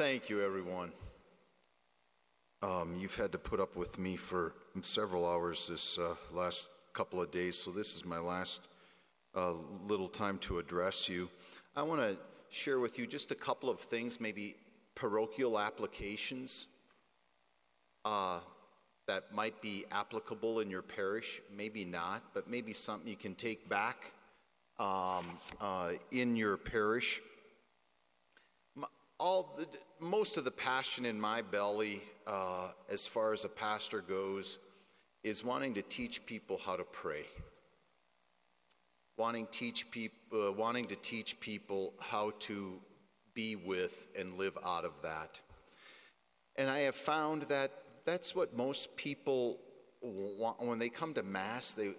Thank 0.00 0.30
you, 0.30 0.40
everyone. 0.42 0.92
Um, 2.62 2.96
you've 2.98 3.16
had 3.16 3.32
to 3.32 3.38
put 3.38 3.60
up 3.60 3.76
with 3.76 3.98
me 3.98 4.16
for 4.16 4.54
several 4.80 5.28
hours 5.28 5.68
this 5.68 5.98
uh, 5.98 6.14
last 6.32 6.70
couple 6.94 7.20
of 7.20 7.30
days, 7.30 7.58
so 7.58 7.70
this 7.70 7.94
is 7.94 8.06
my 8.06 8.18
last 8.18 8.68
uh, 9.36 9.52
little 9.86 10.08
time 10.08 10.38
to 10.38 10.58
address 10.58 11.06
you. 11.06 11.28
I 11.76 11.82
want 11.82 12.00
to 12.00 12.16
share 12.48 12.80
with 12.80 12.98
you 12.98 13.06
just 13.06 13.30
a 13.30 13.34
couple 13.34 13.68
of 13.68 13.78
things, 13.78 14.22
maybe 14.22 14.56
parochial 14.94 15.60
applications 15.60 16.68
uh, 18.06 18.40
that 19.06 19.34
might 19.34 19.60
be 19.60 19.84
applicable 19.90 20.60
in 20.60 20.70
your 20.70 20.80
parish, 20.80 21.42
maybe 21.54 21.84
not, 21.84 22.22
but 22.32 22.48
maybe 22.48 22.72
something 22.72 23.06
you 23.06 23.16
can 23.16 23.34
take 23.34 23.68
back 23.68 24.12
um, 24.78 25.26
uh, 25.60 25.90
in 26.10 26.36
your 26.36 26.56
parish. 26.56 27.20
All 29.18 29.54
the, 29.58 29.66
most 30.00 30.36
of 30.36 30.44
the 30.44 30.50
passion 30.50 31.04
in 31.04 31.20
my 31.20 31.42
belly, 31.42 32.02
uh, 32.26 32.68
as 32.90 33.06
far 33.06 33.32
as 33.32 33.44
a 33.44 33.48
pastor 33.48 34.00
goes, 34.00 34.58
is 35.22 35.44
wanting 35.44 35.74
to 35.74 35.82
teach 35.82 36.24
people 36.24 36.58
how 36.64 36.76
to 36.76 36.84
pray. 36.84 37.24
Wanting, 39.16 39.46
teach 39.50 39.90
people, 39.90 40.48
uh, 40.48 40.52
wanting 40.52 40.86
to 40.86 40.96
teach 40.96 41.38
people 41.40 41.92
how 42.00 42.32
to 42.40 42.80
be 43.34 43.56
with 43.56 44.06
and 44.18 44.38
live 44.38 44.56
out 44.64 44.84
of 44.84 44.92
that. 45.02 45.40
And 46.56 46.70
I 46.70 46.80
have 46.80 46.94
found 46.94 47.42
that 47.44 47.70
that's 48.04 48.34
what 48.34 48.56
most 48.56 48.96
people 48.96 49.58
want 50.02 50.60
when 50.62 50.78
they 50.78 50.88
come 50.88 51.12
to 51.14 51.22
Mass. 51.22 51.74
They, 51.74 51.90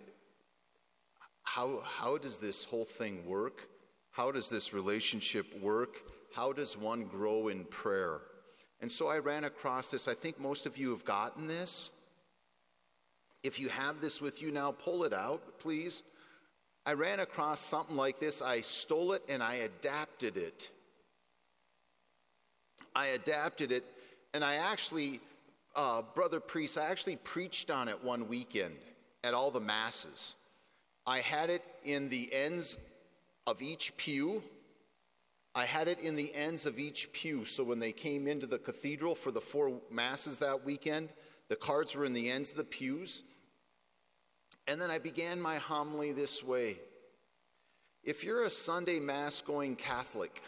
how, 1.44 1.84
how 1.84 2.18
does 2.18 2.40
this 2.40 2.64
whole 2.64 2.86
thing 2.86 3.26
work? 3.28 3.70
How 4.10 4.32
does 4.32 4.50
this 4.50 4.74
relationship 4.74 5.46
work? 5.62 6.04
How 6.34 6.54
does 6.54 6.78
one 6.78 7.06
grow 7.06 7.48
in 7.48 7.66
prayer? 7.66 8.22
And 8.80 8.92
so 8.92 9.08
I 9.08 9.20
ran 9.20 9.44
across 9.44 9.92
this. 9.92 10.08
I 10.08 10.14
think 10.14 10.40
most 10.40 10.66
of 10.66 10.78
you 10.78 10.92
have 10.92 11.06
gotten 11.06 11.48
this. 11.48 11.92
If 13.44 13.60
you 13.60 13.70
have 13.70 14.02
this 14.02 14.22
with 14.22 14.42
you 14.42 14.52
now, 14.52 14.72
pull 14.72 15.04
it 15.04 15.14
out, 15.14 15.60
please. 15.60 16.04
I 16.86 16.94
ran 16.94 17.20
across 17.20 17.60
something 17.60 17.96
like 17.96 18.20
this. 18.20 18.42
I 18.42 18.62
stole 18.62 19.14
it 19.14 19.24
and 19.30 19.44
I 19.44 19.56
adapted 19.56 20.38
it. 20.38 20.72
I 22.96 23.08
adapted 23.08 23.72
it, 23.72 23.86
and 24.34 24.44
I 24.44 24.56
actually, 24.56 25.22
uh, 25.76 26.02
Brother 26.14 26.40
Priest, 26.40 26.78
I 26.78 26.90
actually 26.90 27.16
preached 27.18 27.72
on 27.72 27.88
it 27.88 28.04
one 28.04 28.28
weekend 28.28 28.76
at 29.24 29.34
all 29.34 29.52
the 29.52 29.62
masses. 29.62 30.36
I 31.06 31.20
had 31.20 31.50
it 31.50 31.64
in 31.84 32.10
the 32.10 32.30
ends 32.34 32.78
of 33.48 33.62
each 33.62 33.96
pew. 33.98 34.44
I 35.54 35.66
had 35.66 35.88
it 35.88 36.00
in 36.00 36.16
the 36.16 36.34
ends 36.34 36.66
of 36.66 36.80
each 36.80 37.12
pew. 37.12 37.44
So 37.44 37.64
when 37.64 37.80
they 37.80 37.92
came 37.92 38.28
into 38.28 38.48
the 38.48 38.58
cathedral 38.58 39.16
for 39.16 39.32
the 39.32 39.42
four 39.42 39.82
masses 39.90 40.38
that 40.38 40.64
weekend, 40.64 41.10
the 41.50 41.56
cards 41.56 41.96
were 41.96 42.06
in 42.06 42.14
the 42.14 42.30
ends 42.30 42.52
of 42.52 42.58
the 42.58 42.64
pews. 42.64 43.24
And 44.68 44.80
then 44.80 44.90
I 44.90 45.00
began 45.00 45.42
my 45.42 45.58
homily 45.58 46.14
this 46.14 46.44
way 46.44 46.78
If 48.04 48.24
you're 48.24 48.46
a 48.46 48.52
Sunday 48.52 49.00
Mass 49.00 49.42
going 49.42 49.76
Catholic 49.76 50.42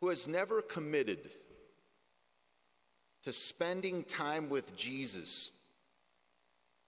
who 0.00 0.08
has 0.10 0.28
never 0.28 0.62
committed 0.62 1.30
to 3.24 3.32
spending 3.32 4.04
time 4.04 4.48
with 4.48 4.76
Jesus 4.76 5.50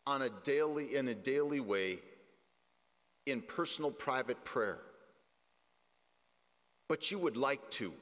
on 0.07 0.23
a 0.23 0.31
daily, 0.45 0.95
in 0.95 1.09
a 1.09 1.15
daily 1.15 1.59
way 1.59 1.99
in 3.27 3.43
personal 3.43 3.91
private 3.91 4.45
prayer, 4.45 4.79
but 6.89 7.11
you 7.11 7.19
would 7.19 7.37
like 7.37 7.71
to. 7.71 7.93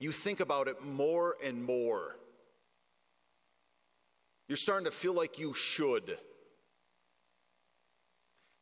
You 0.00 0.12
think 0.12 0.40
about 0.40 0.68
it 0.68 0.82
more 0.82 1.36
and 1.42 1.64
more. 1.64 2.16
You're 4.48 4.56
starting 4.56 4.84
to 4.84 4.90
feel 4.90 5.14
like 5.14 5.38
you 5.38 5.54
should. 5.54 6.18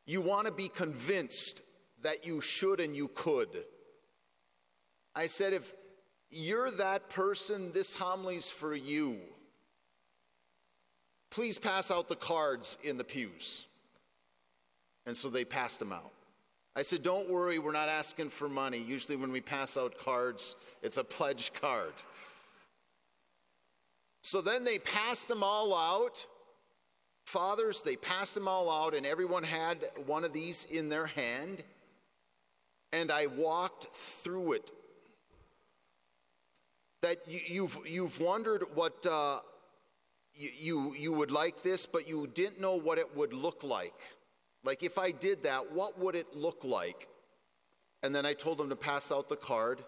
You 0.05 0.21
want 0.21 0.47
to 0.47 0.53
be 0.53 0.69
convinced 0.69 1.61
that 2.01 2.25
you 2.25 2.39
should 2.39 2.79
and 2.79 2.95
you 2.95 3.09
could. 3.09 3.49
I 5.15 5.25
said, 5.25 5.53
if 5.53 5.73
you're 6.29 6.71
that 6.71 7.09
person, 7.09 7.71
this 7.73 7.93
homily's 7.93 8.49
for 8.49 8.73
you. 8.73 9.17
Please 11.29 11.57
pass 11.57 11.91
out 11.91 12.07
the 12.07 12.15
cards 12.15 12.77
in 12.83 12.97
the 12.97 13.03
pews. 13.03 13.65
And 15.05 15.17
so 15.17 15.29
they 15.29 15.43
passed 15.43 15.79
them 15.79 15.91
out. 15.91 16.12
I 16.75 16.81
said, 16.81 17.03
Don't 17.03 17.29
worry, 17.29 17.59
we're 17.59 17.71
not 17.71 17.89
asking 17.89 18.29
for 18.29 18.49
money. 18.49 18.79
Usually, 18.79 19.15
when 19.15 19.31
we 19.31 19.41
pass 19.41 19.77
out 19.77 19.97
cards, 19.97 20.55
it's 20.81 20.97
a 20.97 21.03
pledge 21.03 21.53
card. 21.53 21.93
So 24.23 24.41
then 24.41 24.63
they 24.63 24.79
passed 24.79 25.27
them 25.27 25.43
all 25.43 25.75
out. 25.75 26.25
Fathers, 27.25 27.83
they 27.83 27.95
passed 27.95 28.35
them 28.35 28.47
all 28.47 28.69
out, 28.69 28.95
and 28.95 29.05
everyone 29.05 29.43
had 29.43 29.77
one 30.05 30.23
of 30.23 30.33
these 30.33 30.65
in 30.65 30.89
their 30.89 31.05
hand. 31.05 31.63
And 32.91 33.11
I 33.11 33.27
walked 33.27 33.87
through 33.95 34.53
it. 34.53 34.71
That 37.01 37.17
you, 37.27 37.39
have 37.39 37.49
you've, 37.49 37.79
you've 37.87 38.19
wondered 38.19 38.63
what 38.73 39.05
uh, 39.05 39.39
you, 40.33 40.49
you, 40.55 40.95
you 40.95 41.13
would 41.13 41.31
like 41.31 41.61
this, 41.61 41.85
but 41.85 42.07
you 42.07 42.27
didn't 42.33 42.59
know 42.59 42.75
what 42.75 42.97
it 42.97 43.15
would 43.15 43.33
look 43.33 43.63
like. 43.63 43.99
Like, 44.63 44.83
if 44.83 44.97
I 44.97 45.11
did 45.11 45.43
that, 45.43 45.71
what 45.71 45.99
would 45.99 46.15
it 46.15 46.35
look 46.35 46.63
like? 46.63 47.07
And 48.01 48.13
then 48.13 48.25
I 48.25 48.33
told 48.33 48.57
them 48.57 48.69
to 48.69 48.75
pass 48.75 49.11
out 49.11 49.29
the 49.29 49.35
card, 49.35 49.83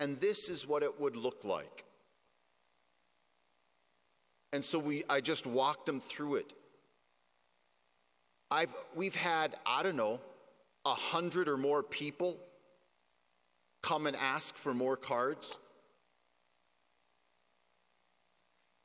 and 0.00 0.18
this 0.20 0.48
is 0.48 0.66
what 0.66 0.82
it 0.82 1.00
would 1.00 1.16
look 1.16 1.44
like. 1.44 1.84
And 4.52 4.64
so 4.64 4.78
we, 4.78 5.04
I 5.08 5.20
just 5.20 5.46
walked 5.46 5.86
them 5.86 6.00
through 6.00 6.36
it. 6.36 6.54
I've, 8.50 8.74
we've 8.94 9.14
had, 9.14 9.56
I 9.66 9.82
don't 9.82 9.96
know, 9.96 10.20
a 10.86 10.94
hundred 10.94 11.48
or 11.48 11.58
more 11.58 11.82
people 11.82 12.38
come 13.82 14.06
and 14.06 14.16
ask 14.16 14.56
for 14.56 14.72
more 14.72 14.96
cards. 14.96 15.58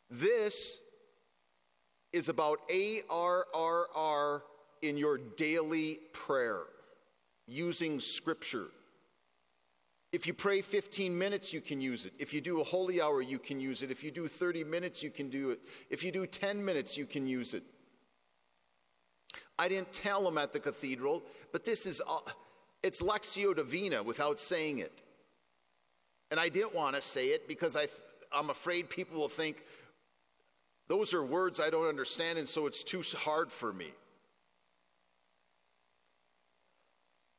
This 0.10 0.80
is 2.12 2.30
about 2.30 2.60
ARRR 2.70 3.86
in 4.84 4.98
your 4.98 5.18
daily 5.18 6.00
prayer 6.12 6.64
using 7.48 8.00
scripture. 8.00 8.68
If 10.12 10.28
you 10.28 10.34
pray 10.34 10.62
15 10.62 11.18
minutes, 11.18 11.54
you 11.54 11.62
can 11.62 11.82
use 11.82 12.06
it. 12.06 12.14
If 12.20 12.34
you 12.34 12.42
do 12.42 12.62
a 12.62 12.64
holy 12.64 13.02
hour, 13.02 13.22
you 13.22 13.40
can 13.40 13.60
use 13.60 13.82
it. 13.82 13.90
If 13.90 14.04
you 14.04 14.12
do 14.12 14.28
30 14.28 14.64
minutes, 14.64 15.02
you 15.02 15.10
can 15.10 15.30
do 15.30 15.50
it. 15.50 15.60
If 15.90 16.04
you 16.04 16.12
do 16.12 16.28
10 16.28 16.64
minutes, 16.64 16.98
you 16.98 17.08
can 17.08 17.26
use 17.26 17.56
it. 17.56 17.64
I 19.58 19.68
didn't 19.68 19.92
tell 19.92 20.24
them 20.24 20.38
at 20.38 20.54
the 20.54 20.60
cathedral, 20.60 21.24
but 21.52 21.66
this 21.66 21.86
is, 21.86 22.02
uh, 22.08 22.20
it's 22.84 23.02
Lectio 23.02 23.56
Divina 23.56 24.04
without 24.04 24.40
saying 24.40 24.80
it. 24.80 25.02
And 26.30 26.40
I 26.40 26.50
didn't 26.50 26.76
want 26.76 26.96
to 26.96 27.02
say 27.02 27.28
it 27.28 27.48
because 27.48 27.76
I, 27.76 27.88
I'm 28.32 28.50
afraid 28.50 28.90
people 28.90 29.20
will 29.20 29.30
think 29.30 29.64
those 30.88 31.14
are 31.14 31.24
words 31.24 31.60
I 31.60 31.70
don't 31.70 31.88
understand, 31.88 32.38
and 32.38 32.48
so 32.48 32.68
it's 32.68 32.84
too 32.84 33.02
hard 33.18 33.52
for 33.52 33.72
me. 33.72 33.94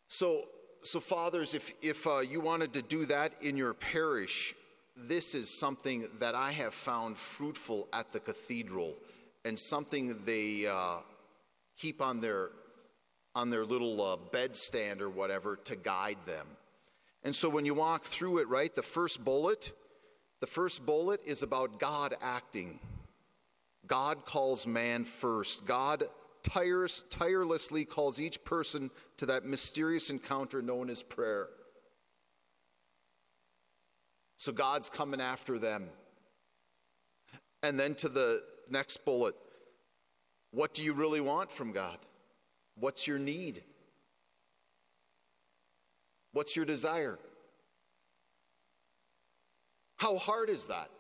So, 0.09 0.44
so, 0.82 1.00
fathers, 1.00 1.54
if, 1.54 1.72
if 1.81 2.06
uh, 2.06 2.19
you 2.19 2.41
wanted 2.41 2.72
to 2.75 2.82
do 2.82 3.06
that 3.06 3.32
in 3.41 3.56
your 3.56 3.75
parish, 3.75 4.54
this 4.97 5.34
is 5.34 5.48
something 5.48 6.09
that 6.19 6.34
I 6.34 6.53
have 6.53 6.75
found 6.75 7.16
fruitful 7.16 7.88
at 7.92 8.12
the 8.12 8.20
cathedral 8.20 8.94
and 9.44 9.59
something 9.59 10.16
they 10.25 10.66
uh, 10.66 10.98
keep 11.76 12.00
on 12.00 12.20
their, 12.20 12.51
on 13.34 13.51
their 13.51 13.65
little 13.65 14.03
uh, 14.03 14.16
bedstand 14.33 15.01
or 15.01 15.10
whatever 15.10 15.56
to 15.65 15.77
guide 15.77 16.18
them. 16.27 16.47
And 17.22 17.34
so 17.34 17.48
when 17.48 17.65
you 17.65 17.74
walk 17.74 18.04
through 18.04 18.39
it, 18.39 18.48
right, 18.48 18.74
the 18.74 18.83
first 18.83 19.24
bullet, 19.24 19.72
the 20.41 20.47
first 20.47 20.84
bullet 20.84 21.21
is 21.24 21.42
about 21.42 21.80
God 21.80 22.15
acting. 22.21 22.78
God 23.86 24.24
calls 24.27 24.66
man 24.66 25.04
first. 25.04 25.66
God 25.66 26.04
tires, 26.45 27.03
tirelessly 27.11 27.85
calls 27.85 28.21
each 28.21 28.45
person 28.45 28.91
to 29.17 29.27
that 29.27 29.45
mysterious 29.45 30.11
encounter 30.11 30.63
known 30.63 30.89
as 30.89 31.03
prayer. 31.03 31.49
So 34.37 34.53
God's 34.53 34.89
coming 34.89 35.21
after 35.21 35.59
them. 35.59 35.89
And 37.63 37.81
then 37.81 37.95
to 37.97 38.09
the 38.09 38.43
next 38.71 39.05
bullet 39.05 39.35
what 40.55 40.73
do 40.73 40.85
you 40.85 40.93
really 40.93 41.21
want 41.21 41.51
from 41.51 41.73
God? 41.73 41.99
What's 42.77 43.09
your 43.09 43.19
need? 43.19 43.65
What's 46.33 46.55
your 46.55 46.65
desire? 46.65 47.19
How 49.97 50.17
hard 50.17 50.51
is 50.51 50.67
that? 50.67 50.91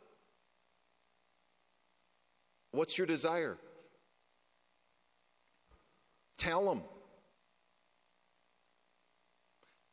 What's 2.72 2.98
your 2.98 3.06
desire? 3.06 3.58
Tell 6.36 6.64
them. 6.64 6.82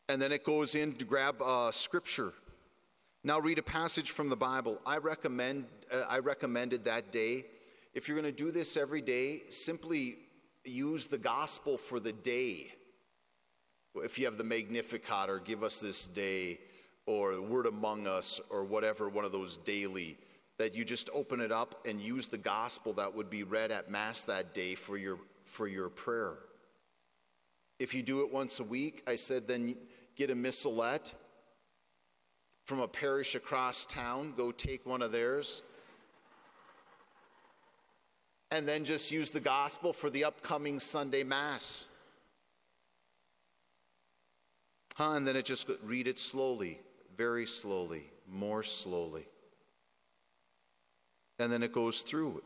And 0.09 0.21
then 0.21 0.31
it 0.31 0.43
goes 0.43 0.75
in 0.75 0.93
to 0.93 1.05
grab 1.05 1.41
uh, 1.41 1.71
scripture. 1.71 2.33
Now 3.23 3.39
read 3.39 3.59
a 3.59 3.63
passage 3.63 4.11
from 4.11 4.29
the 4.29 4.35
Bible. 4.35 4.79
I 4.85 4.97
recommend 4.97 5.65
uh, 5.91 6.03
I 6.09 6.19
recommended 6.19 6.85
that 6.85 7.11
day. 7.11 7.45
If 7.93 8.07
you're 8.07 8.19
going 8.19 8.33
to 8.33 8.43
do 8.43 8.51
this 8.51 8.77
every 8.77 9.01
day, 9.01 9.43
simply 9.49 10.17
use 10.65 11.07
the 11.07 11.17
gospel 11.17 11.77
for 11.77 11.99
the 11.99 12.13
day. 12.13 12.71
If 13.95 14.17
you 14.17 14.25
have 14.25 14.38
the 14.38 14.43
Magnificat 14.43 15.29
or 15.29 15.39
give 15.39 15.63
us 15.63 15.81
this 15.81 16.07
day 16.07 16.59
or 17.05 17.35
the 17.35 17.41
word 17.41 17.65
among 17.65 18.07
us 18.07 18.39
or 18.49 18.63
whatever 18.63 19.09
one 19.09 19.25
of 19.25 19.31
those 19.31 19.57
daily 19.57 20.17
that 20.57 20.75
you 20.75 20.85
just 20.85 21.09
open 21.13 21.41
it 21.41 21.51
up 21.51 21.85
and 21.88 21.99
use 21.99 22.27
the 22.27 22.38
gospel 22.38 22.93
that 22.93 23.13
would 23.13 23.29
be 23.29 23.43
read 23.43 23.71
at 23.71 23.89
mass 23.89 24.23
that 24.23 24.53
day 24.53 24.75
for 24.75 24.97
your 24.97 25.17
for 25.51 25.68
your 25.68 25.89
prayer. 25.89 26.38
If 27.77 27.94
you 27.94 28.01
do 28.01 28.24
it 28.24 28.31
once 28.31 28.59
a 28.62 28.63
week, 28.63 29.03
I 29.06 29.18
said 29.18 29.48
then 29.48 29.75
get 30.15 30.30
a 30.30 30.36
missalette 30.36 31.13
from 32.63 32.80
a 32.80 32.88
parish 32.88 33.36
across 33.36 33.86
town, 33.86 34.33
go 34.38 34.51
take 34.51 34.86
one 34.86 35.01
of 35.01 35.12
theirs. 35.12 35.63
And 38.50 38.65
then 38.65 38.86
just 38.86 39.12
use 39.12 39.31
the 39.31 39.42
gospel 39.42 39.92
for 39.92 40.09
the 40.09 40.24
upcoming 40.24 40.80
Sunday 40.80 41.24
Mass. 41.24 41.86
Huh? 44.95 45.12
And 45.12 45.27
then 45.27 45.36
it 45.36 45.44
just 45.44 45.69
read 45.83 46.07
it 46.07 46.18
slowly, 46.18 46.80
very 47.18 47.45
slowly, 47.45 48.06
more 48.25 48.63
slowly. 48.63 49.27
And 51.39 51.51
then 51.51 51.63
it 51.63 51.74
goes 51.74 52.03
through. 52.03 52.42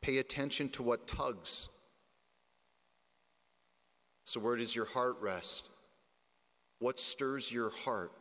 Pay 0.00 0.18
attention 0.18 0.68
to 0.70 0.82
what 0.82 1.06
tugs. 1.06 1.68
So, 4.28 4.40
where 4.40 4.56
does 4.56 4.76
your 4.76 4.84
heart 4.84 5.16
rest? 5.22 5.70
What 6.80 7.00
stirs 7.00 7.50
your 7.50 7.70
heart? 7.70 8.12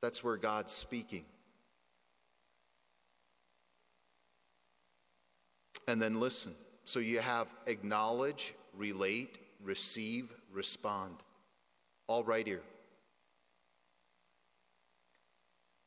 That's 0.00 0.22
where 0.22 0.36
God's 0.36 0.70
speaking. 0.70 1.24
And 5.88 6.00
then 6.00 6.20
listen. 6.20 6.54
So 6.84 7.00
you 7.00 7.18
have 7.18 7.48
acknowledge, 7.66 8.54
relate, 8.76 9.40
receive, 9.60 10.32
respond. 10.52 11.16
All 12.06 12.22
right 12.22 12.46
here. 12.46 12.62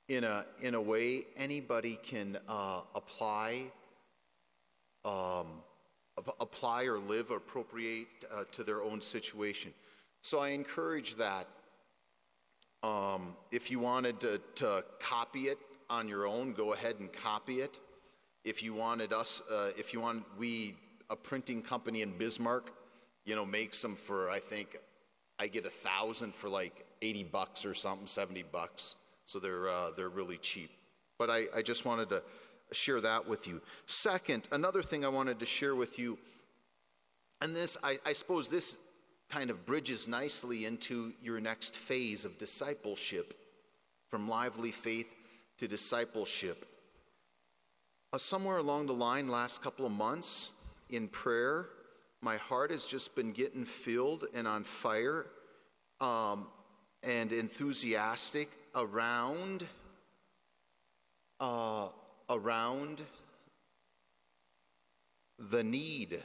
In 0.10 0.26
a, 0.26 0.46
in 0.60 0.76
a 0.76 0.82
way, 0.82 1.24
anybody 1.38 1.98
can 2.04 2.38
uh, 2.50 2.82
apply, 2.96 3.68
um, 5.06 5.48
apply 6.40 6.84
or 6.86 7.00
live, 7.00 7.32
appropriate 7.32 8.08
uh, 8.34 8.44
to 8.52 8.64
their 8.64 8.82
own 8.82 9.02
situation. 9.02 9.74
So 10.22 10.40
I 10.40 10.50
encourage 10.50 11.16
that 11.16 11.48
um, 12.84 13.36
if 13.52 13.72
you 13.72 13.80
wanted 13.80 14.20
to, 14.22 14.42
to, 14.56 14.84
copy 15.00 15.44
it 15.44 15.58
on 15.90 16.08
your 16.08 16.28
own, 16.28 16.54
go 16.54 16.74
ahead 16.74 16.98
and 17.00 17.12
copy 17.12 17.62
it. 17.62 17.80
If 18.44 18.62
you 18.62 18.74
wanted 18.74 19.14
us, 19.14 19.42
uh, 19.50 19.72
if 19.78 19.94
you 19.94 20.02
want, 20.02 20.26
we, 20.38 20.76
a 21.10 21.16
printing 21.16 21.62
company 21.62 22.02
in 22.02 22.18
Bismarck, 22.18 22.74
you 23.26 23.36
know, 23.36 23.46
makes 23.46 23.82
them 23.82 23.96
for, 23.96 24.30
I 24.30 24.40
think, 24.40 24.78
I 25.40 25.48
get 25.48 25.66
a 25.66 25.70
thousand 25.70 26.36
for 26.36 26.50
like 26.50 26.86
80 27.02 27.24
bucks 27.26 27.66
or 27.66 27.74
something, 27.74 28.06
70 28.06 28.44
bucks. 28.52 28.96
So 29.24 29.40
they're, 29.40 29.70
uh, 29.70 29.92
they're 29.96 30.10
really 30.10 30.38
cheap. 30.38 30.72
But 31.18 31.30
I, 31.30 31.46
I 31.56 31.62
just 31.62 31.86
wanted 31.86 32.10
to 32.10 32.22
share 32.74 33.02
that 33.02 33.28
with 33.28 33.48
you. 33.48 33.62
Second, 33.86 34.48
another 34.52 34.82
thing 34.82 35.04
I 35.06 35.10
wanted 35.10 35.40
to 35.40 35.46
share 35.46 35.76
with 35.76 36.00
you, 36.00 36.18
and 37.42 37.56
this, 37.56 37.78
I, 37.84 37.98
I 38.06 38.14
suppose 38.14 38.50
this 38.50 38.80
kind 39.30 39.50
of 39.50 39.66
bridges 39.66 40.08
nicely 40.08 40.66
into 40.66 41.14
your 41.22 41.40
next 41.40 41.76
phase 41.76 42.24
of 42.26 42.38
discipleship 42.38 43.34
from 44.08 44.30
lively 44.30 44.72
faith 44.72 45.14
to 45.58 45.68
discipleship. 45.68 46.68
Uh, 48.12 48.18
somewhere 48.18 48.58
along 48.58 48.86
the 48.86 48.94
line, 48.94 49.28
last 49.28 49.62
couple 49.62 49.86
of 49.86 49.92
months 49.92 50.52
in 50.90 51.08
prayer, 51.08 51.68
my 52.22 52.38
heart 52.38 52.70
has 52.72 52.86
just 52.86 53.16
been 53.16 53.32
getting 53.32 53.66
filled 53.66 54.26
and 54.34 54.48
on 54.48 54.64
fire 54.64 55.26
um, 56.00 56.48
and 57.02 57.32
enthusiastic 57.32 58.50
around 58.76 59.66
uh, 61.40 61.88
around 62.30 63.02
the 65.38 65.64
need, 65.64 66.22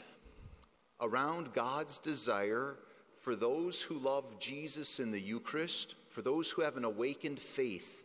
around 1.00 1.52
God's 1.52 1.98
desire 1.98 2.76
for 3.20 3.34
those 3.34 3.82
who 3.82 3.98
love 3.98 4.38
Jesus 4.38 5.00
in 5.00 5.10
the 5.10 5.20
Eucharist, 5.20 5.94
for 6.10 6.22
those 6.22 6.50
who 6.50 6.62
have 6.62 6.76
an 6.76 6.84
awakened 6.84 7.40
faith, 7.40 8.04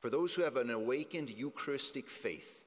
for 0.00 0.10
those 0.10 0.34
who 0.34 0.42
have 0.42 0.56
an 0.56 0.70
awakened 0.70 1.30
Eucharistic 1.30 2.08
faith, 2.08 2.64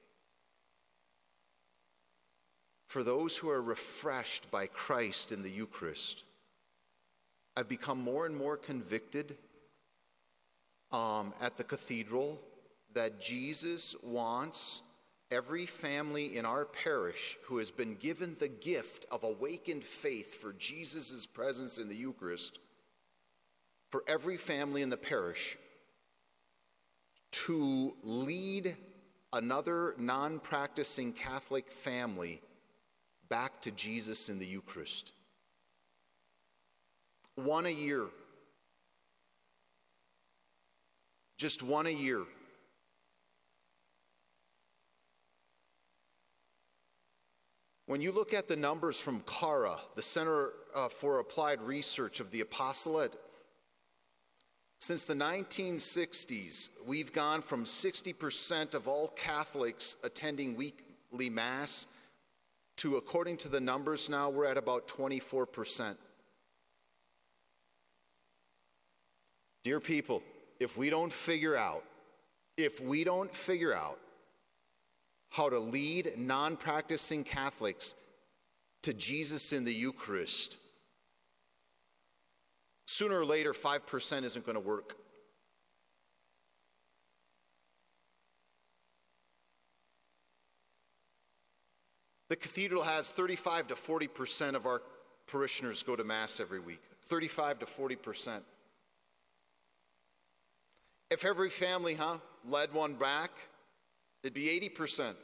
for 2.86 3.02
those 3.02 3.36
who 3.36 3.48
are 3.48 3.62
refreshed 3.62 4.50
by 4.50 4.66
Christ 4.66 5.32
in 5.32 5.42
the 5.42 5.50
Eucharist, 5.50 6.24
I've 7.56 7.68
become 7.68 8.00
more 8.00 8.26
and 8.26 8.36
more 8.36 8.56
convicted 8.56 9.36
um, 10.90 11.32
at 11.40 11.56
the 11.56 11.64
cathedral 11.64 12.40
that 12.94 13.20
Jesus 13.20 13.94
wants 14.02 14.82
every 15.30 15.66
family 15.66 16.36
in 16.36 16.44
our 16.44 16.64
parish 16.64 17.38
who 17.44 17.58
has 17.58 17.70
been 17.70 17.94
given 17.94 18.36
the 18.38 18.48
gift 18.48 19.06
of 19.10 19.24
awakened 19.24 19.84
faith 19.84 20.40
for 20.40 20.52
Jesus' 20.52 21.26
presence 21.26 21.78
in 21.78 21.88
the 21.88 21.96
Eucharist, 21.96 22.58
for 23.90 24.04
every 24.06 24.36
family 24.36 24.82
in 24.82 24.90
the 24.90 24.96
parish 24.96 25.56
to 27.30 27.96
lead 28.02 28.76
another 29.32 29.94
non 29.98 30.38
practicing 30.38 31.12
Catholic 31.12 31.70
family 31.70 32.42
back 33.28 33.60
to 33.62 33.70
Jesus 33.70 34.28
in 34.28 34.38
the 34.38 34.46
Eucharist. 34.46 35.12
One 37.36 37.64
a 37.64 37.70
year. 37.70 38.04
Just 41.38 41.62
one 41.62 41.86
a 41.86 41.90
year. 41.90 42.20
When 47.92 48.00
you 48.00 48.10
look 48.10 48.32
at 48.32 48.48
the 48.48 48.56
numbers 48.56 48.98
from 48.98 49.20
CARA, 49.26 49.76
the 49.96 50.00
Center 50.00 50.52
uh, 50.74 50.88
for 50.88 51.18
Applied 51.18 51.60
Research 51.60 52.20
of 52.20 52.30
the 52.30 52.40
Apostolate, 52.40 53.14
since 54.80 55.04
the 55.04 55.12
1960s, 55.12 56.70
we've 56.86 57.12
gone 57.12 57.42
from 57.42 57.66
60% 57.66 58.74
of 58.74 58.88
all 58.88 59.08
Catholics 59.08 59.96
attending 60.04 60.56
weekly 60.56 61.28
Mass 61.28 61.86
to, 62.78 62.96
according 62.96 63.36
to 63.36 63.50
the 63.50 63.60
numbers 63.60 64.08
now, 64.08 64.30
we're 64.30 64.46
at 64.46 64.56
about 64.56 64.88
24%. 64.88 65.94
Dear 69.64 69.80
people, 69.80 70.22
if 70.58 70.78
we 70.78 70.88
don't 70.88 71.12
figure 71.12 71.56
out, 71.56 71.84
if 72.56 72.80
we 72.80 73.04
don't 73.04 73.34
figure 73.34 73.74
out 73.74 73.98
how 75.32 75.48
to 75.48 75.58
lead 75.58 76.12
non 76.16 76.56
practicing 76.56 77.24
Catholics 77.24 77.94
to 78.82 78.92
Jesus 78.92 79.52
in 79.52 79.64
the 79.64 79.72
Eucharist. 79.72 80.58
Sooner 82.86 83.18
or 83.18 83.24
later, 83.24 83.52
5% 83.52 84.24
isn't 84.24 84.44
going 84.44 84.54
to 84.54 84.60
work. 84.60 84.94
The 92.28 92.36
cathedral 92.36 92.82
has 92.82 93.08
35 93.10 93.68
to 93.68 93.74
40% 93.74 94.54
of 94.54 94.66
our 94.66 94.82
parishioners 95.26 95.82
go 95.82 95.96
to 95.96 96.04
Mass 96.04 96.40
every 96.40 96.60
week. 96.60 96.82
35 97.02 97.60
to 97.60 97.66
40%. 97.66 98.40
If 101.10 101.24
every 101.24 101.50
family, 101.50 101.94
huh, 101.94 102.18
led 102.48 102.72
one 102.72 102.94
back, 102.94 103.30
It'd 104.22 104.34
be 104.34 104.70
80%. 104.76 105.14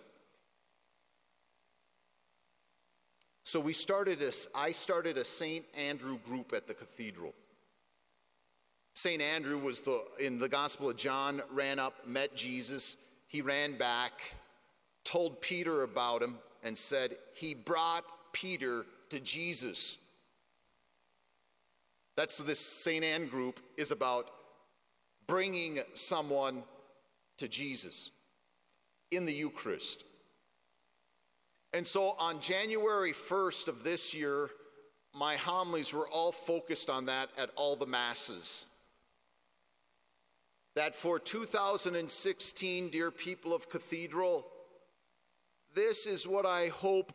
So 3.44 3.60
we 3.60 3.72
started 3.72 4.20
a, 4.20 4.32
I 4.54 4.72
started 4.72 5.16
a 5.16 5.24
St. 5.24 5.64
Andrew 5.76 6.18
group 6.18 6.52
at 6.52 6.66
the 6.66 6.74
cathedral. 6.74 7.32
St. 8.94 9.22
Andrew 9.22 9.58
was 9.58 9.80
the, 9.80 10.02
in 10.20 10.38
the 10.38 10.48
Gospel 10.48 10.90
of 10.90 10.96
John, 10.96 11.40
ran 11.52 11.78
up, 11.78 12.06
met 12.06 12.34
Jesus. 12.34 12.96
He 13.28 13.40
ran 13.40 13.78
back, 13.78 14.34
told 15.04 15.40
Peter 15.40 15.84
about 15.84 16.20
him, 16.20 16.38
and 16.64 16.76
said, 16.76 17.16
He 17.34 17.54
brought 17.54 18.04
Peter 18.32 18.84
to 19.10 19.20
Jesus. 19.20 19.98
That's 22.16 22.38
this 22.38 22.58
St. 22.58 23.04
Anne 23.04 23.28
group 23.28 23.60
is 23.76 23.92
about 23.92 24.30
bringing 25.28 25.78
someone 25.94 26.64
to 27.36 27.46
Jesus 27.46 28.10
in 29.10 29.24
the 29.24 29.32
Eucharist. 29.32 30.04
And 31.72 31.86
so 31.86 32.14
on 32.18 32.40
January 32.40 33.12
1st 33.12 33.68
of 33.68 33.84
this 33.84 34.14
year, 34.14 34.50
my 35.14 35.36
homilies 35.36 35.92
were 35.92 36.08
all 36.08 36.32
focused 36.32 36.88
on 36.90 37.06
that 37.06 37.28
at 37.36 37.50
all 37.56 37.76
the 37.76 37.86
masses. 37.86 38.66
That 40.76 40.94
for 40.94 41.18
2016, 41.18 42.88
dear 42.90 43.10
people 43.10 43.54
of 43.54 43.68
Cathedral, 43.68 44.46
this 45.74 46.06
is 46.06 46.26
what 46.26 46.46
I 46.46 46.68
hope. 46.68 47.12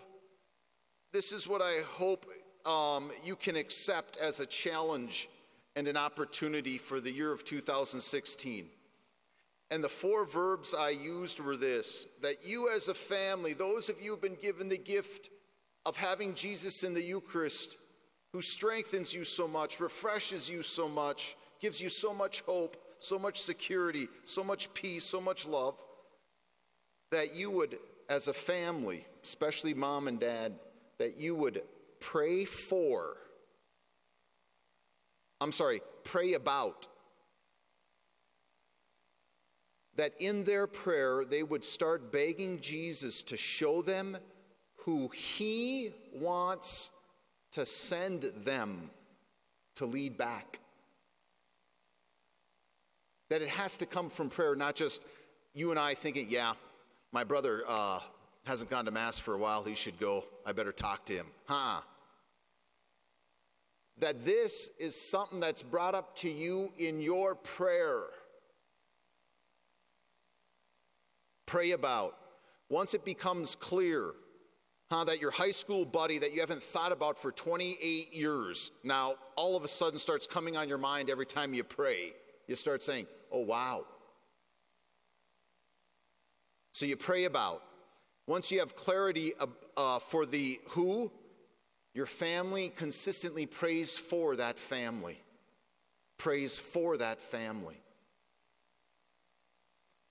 This 1.12 1.32
is 1.32 1.48
what 1.48 1.62
I 1.62 1.82
hope 1.86 2.26
um, 2.66 3.12
you 3.24 3.36
can 3.36 3.56
accept 3.56 4.18
as 4.18 4.40
a 4.40 4.46
challenge 4.46 5.30
and 5.76 5.88
an 5.88 5.98
opportunity 5.98 6.78
for 6.78 7.00
the 7.00 7.12
year 7.12 7.32
of 7.32 7.44
2016. 7.44 8.68
And 9.74 9.84
the 9.84 9.90
four 9.90 10.24
verbs 10.24 10.76
I 10.76 10.92
used 10.92 11.40
were 11.40 11.58
this 11.58 12.06
that 12.22 12.46
you 12.46 12.70
as 12.70 12.90
a 12.90 12.94
family, 12.94 13.54
those 13.54 13.90
of 13.90 14.00
you 14.00 14.10
who 14.10 14.12
have 14.12 14.22
been 14.22 14.38
given 14.40 14.70
the 14.70 14.78
gift 14.78 15.32
of 15.84 15.98
having 15.98 16.36
Jesus 16.36 16.84
in 16.84 16.94
the 16.94 17.02
Eucharist, 17.02 17.78
who 18.34 18.42
strengthens 18.44 19.16
you 19.16 19.24
so 19.24 19.48
much, 19.48 19.80
refreshes 19.80 20.48
you 20.48 20.62
so 20.62 20.88
much, 20.88 21.36
gives 21.60 21.82
you 21.82 21.90
so 21.90 22.14
much 22.14 22.42
hope, 22.42 22.78
so 23.00 23.18
much 23.18 23.42
security, 23.42 24.10
so 24.24 24.44
much 24.44 24.72
peace, 24.76 25.04
so 25.04 25.20
much 25.20 25.48
love, 25.48 25.82
that 27.10 27.34
you 27.34 27.50
would, 27.50 27.80
as 28.10 28.28
a 28.28 28.34
family, 28.34 29.08
especially 29.24 29.74
mom 29.74 30.08
and 30.08 30.20
dad, 30.20 30.54
that 31.00 31.18
you 31.18 31.34
would 31.34 31.64
pray 32.00 32.46
for, 32.46 33.18
I'm 35.42 35.52
sorry, 35.52 35.82
pray 36.04 36.34
about, 36.34 36.86
that 39.96 40.14
in 40.20 40.44
their 40.44 40.68
prayer 40.68 41.24
they 41.26 41.44
would 41.44 41.64
start 41.64 42.12
begging 42.12 42.60
Jesus 42.60 43.22
to 43.24 43.38
show 43.38 43.82
them 43.82 44.18
who 44.78 45.08
he 45.10 45.92
wants 46.14 46.92
to 47.52 47.66
send 47.66 48.24
them 48.44 48.90
to 49.76 49.86
lead 49.86 50.18
back. 50.18 50.60
That 53.30 53.42
it 53.42 53.50
has 53.50 53.78
to 53.78 53.86
come 53.86 54.10
from 54.10 54.30
prayer, 54.30 54.56
not 54.56 54.76
just 54.76 55.04
you 55.54 55.72
and 55.72 55.80
I 55.80 55.94
thinking, 55.94 56.28
yeah, 56.30 56.54
my 57.12 57.24
brother 57.24 57.64
uh, 57.68 58.00
hasn't 58.46 58.70
gone 58.70 58.86
to 58.86 58.92
Mass 58.92 59.20
for 59.20 59.34
a 59.34 59.38
while, 59.38 59.64
he 59.64 59.76
should 59.76 60.00
go. 60.00 60.24
I 60.46 60.52
better 60.52 60.72
talk 60.72 61.06
to 61.06 61.14
him. 61.14 61.28
Huh? 61.46 61.82
That 64.00 64.26
this 64.26 64.70
is 64.80 65.00
something 65.00 65.40
that's 65.40 65.64
brought 65.64 65.96
up 65.96 66.16
to 66.18 66.30
you 66.30 66.72
in 66.78 67.00
your 67.02 67.36
prayer. 67.36 68.02
Pray 71.46 71.72
about. 71.72 72.18
Once 72.70 72.94
it 72.94 73.06
becomes 73.06 73.56
clear 73.56 74.12
huh, 74.92 75.04
that 75.04 75.22
your 75.22 75.32
high 75.32 75.52
school 75.52 75.86
buddy 75.86 76.20
that 76.20 76.34
you 76.34 76.40
haven't 76.40 76.64
thought 76.64 76.92
about 76.92 77.18
for 77.18 77.32
28 77.32 78.14
years 78.14 78.72
now 78.84 79.16
all 79.36 79.56
of 79.56 79.64
a 79.64 79.68
sudden 79.68 80.00
starts 80.00 80.28
coming 80.28 80.58
on 80.58 80.70
your 80.70 80.78
mind 80.78 81.10
every 81.10 81.26
time 81.26 81.54
you 81.54 81.64
pray. 81.64 82.14
You 82.48 82.56
start 82.56 82.84
saying, 82.84 83.08
oh, 83.32 83.40
wow. 83.40 83.86
So 86.72 86.86
you 86.86 86.98
pray 86.98 87.26
about. 87.26 87.64
Once 88.28 88.52
you 88.52 88.60
have 88.60 88.76
clarity 88.76 89.34
uh, 89.78 90.00
for 90.00 90.26
the 90.26 90.60
who, 90.70 91.12
your 91.94 92.06
family 92.06 92.70
consistently 92.70 93.46
prays 93.46 93.98
for 93.98 94.36
that 94.38 94.58
family. 94.58 95.22
Prays 96.18 96.58
for 96.58 96.98
that 96.98 97.22
family. 97.22 97.80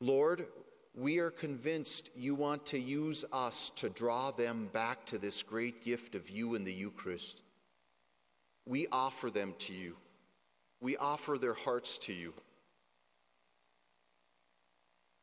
Lord, 0.00 0.46
we 0.94 1.18
are 1.18 1.30
convinced 1.30 2.10
you 2.14 2.34
want 2.34 2.66
to 2.66 2.78
use 2.78 3.24
us 3.32 3.70
to 3.76 3.88
draw 3.88 4.30
them 4.30 4.68
back 4.72 5.06
to 5.06 5.18
this 5.18 5.42
great 5.42 5.82
gift 5.82 6.14
of 6.14 6.28
you 6.28 6.54
in 6.54 6.64
the 6.64 6.72
Eucharist. 6.72 7.40
We 8.66 8.86
offer 8.92 9.30
them 9.30 9.54
to 9.60 9.72
you. 9.72 9.96
We 10.80 10.96
offer 10.96 11.38
their 11.38 11.54
hearts 11.54 11.96
to 11.98 12.12
you. 12.12 12.34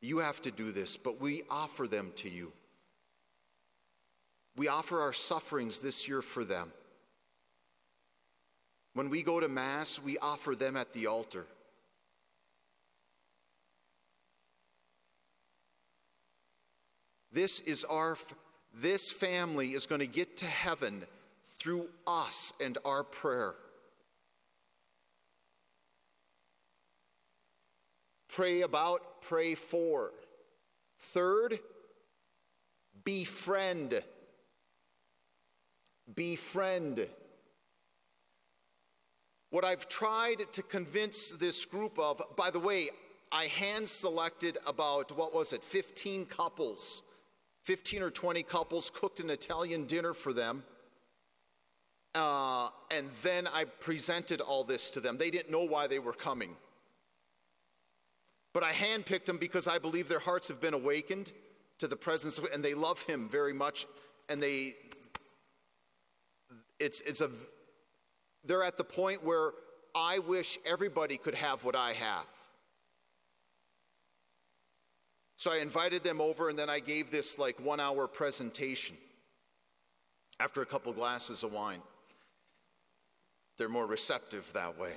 You 0.01 0.19
have 0.19 0.41
to 0.43 0.51
do 0.51 0.71
this, 0.71 0.97
but 0.97 1.21
we 1.21 1.43
offer 1.49 1.87
them 1.87 2.13
to 2.17 2.29
you. 2.29 2.51
We 4.55 4.69
offer 4.69 5.01
our 5.01 5.13
sufferings 5.13 5.79
this 5.79 6.07
year 6.07 6.21
for 6.21 6.43
them. 6.43 6.71
When 8.93 9.09
we 9.09 9.21
go 9.21 9.39
to 9.39 9.47
Mass, 9.47 9.99
we 10.01 10.17
offer 10.17 10.55
them 10.55 10.75
at 10.75 10.93
the 10.93 11.07
altar. 11.07 11.45
This 17.31 17.59
is 17.61 17.83
our 17.85 18.17
this 18.73 19.11
family 19.11 19.73
is 19.73 19.85
going 19.85 20.01
to 20.01 20.07
get 20.07 20.37
to 20.37 20.45
heaven 20.45 21.03
through 21.57 21.87
us 22.07 22.53
and 22.63 22.77
our 22.85 23.03
prayer. 23.03 23.55
Pray 28.27 28.61
about, 28.61 29.21
pray 29.21 29.55
for. 29.55 30.11
Third, 30.97 31.59
befriend. 33.03 34.03
Befriend. 36.15 37.07
What 39.49 39.65
I've 39.65 39.89
tried 39.89 40.43
to 40.53 40.61
convince 40.61 41.31
this 41.31 41.65
group 41.65 41.97
of, 41.97 42.21
by 42.37 42.51
the 42.51 42.59
way, 42.59 42.89
I 43.31 43.45
hand 43.45 43.89
selected 43.89 44.57
about, 44.65 45.15
what 45.17 45.33
was 45.33 45.53
it, 45.53 45.63
15 45.63 46.27
couples 46.27 47.01
15 47.69 48.01
or 48.01 48.09
20 48.09 48.41
couples, 48.41 48.89
cooked 48.91 49.19
an 49.19 49.29
Italian 49.29 49.85
dinner 49.85 50.15
for 50.15 50.33
them. 50.33 50.63
Uh, 52.15 52.69
and 52.89 53.11
then 53.21 53.45
I 53.45 53.65
presented 53.65 54.41
all 54.41 54.63
this 54.63 54.89
to 54.89 54.99
them. 54.99 55.19
They 55.19 55.29
didn't 55.29 55.51
know 55.51 55.65
why 55.65 55.85
they 55.85 55.99
were 55.99 56.13
coming. 56.13 56.55
But 58.55 58.63
I 58.63 58.71
handpicked 58.71 59.25
them 59.25 59.37
because 59.37 59.67
I 59.67 59.77
believe 59.77 60.09
their 60.09 60.17
hearts 60.17 60.47
have 60.47 60.59
been 60.59 60.73
awakened 60.73 61.31
to 61.77 61.87
the 61.87 61.95
presence 61.95 62.39
of, 62.39 62.45
and 62.51 62.65
they 62.65 62.73
love 62.73 63.03
Him 63.03 63.29
very 63.29 63.53
much. 63.53 63.85
And 64.29 64.41
they, 64.41 64.73
it's, 66.79 67.01
it's 67.01 67.21
a, 67.21 67.29
they're 68.43 68.63
at 68.63 68.77
the 68.77 68.83
point 68.83 69.23
where 69.23 69.51
I 69.93 70.17
wish 70.17 70.57
everybody 70.65 71.17
could 71.17 71.35
have 71.35 71.63
what 71.63 71.75
I 71.75 71.93
have. 71.93 72.25
So 75.39 75.53
I 75.53 75.59
invited 75.59 76.03
them 76.03 76.19
over, 76.19 76.49
and 76.49 76.59
then 76.59 76.69
I 76.69 76.81
gave 76.81 77.11
this 77.11 77.39
like 77.39 77.57
one 77.61 77.79
hour 77.79 78.07
presentation 78.07 78.97
after 80.41 80.61
a 80.61 80.65
couple 80.65 80.91
glasses 80.91 81.43
of 81.43 81.53
wine. 81.53 81.79
They're 83.57 83.69
more 83.69 83.85
receptive 83.85 84.51
that 84.51 84.77
way. 84.77 84.91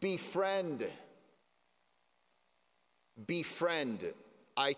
Befriend. 0.00 0.86
Befriend. 3.26 4.14
I, 4.56 4.74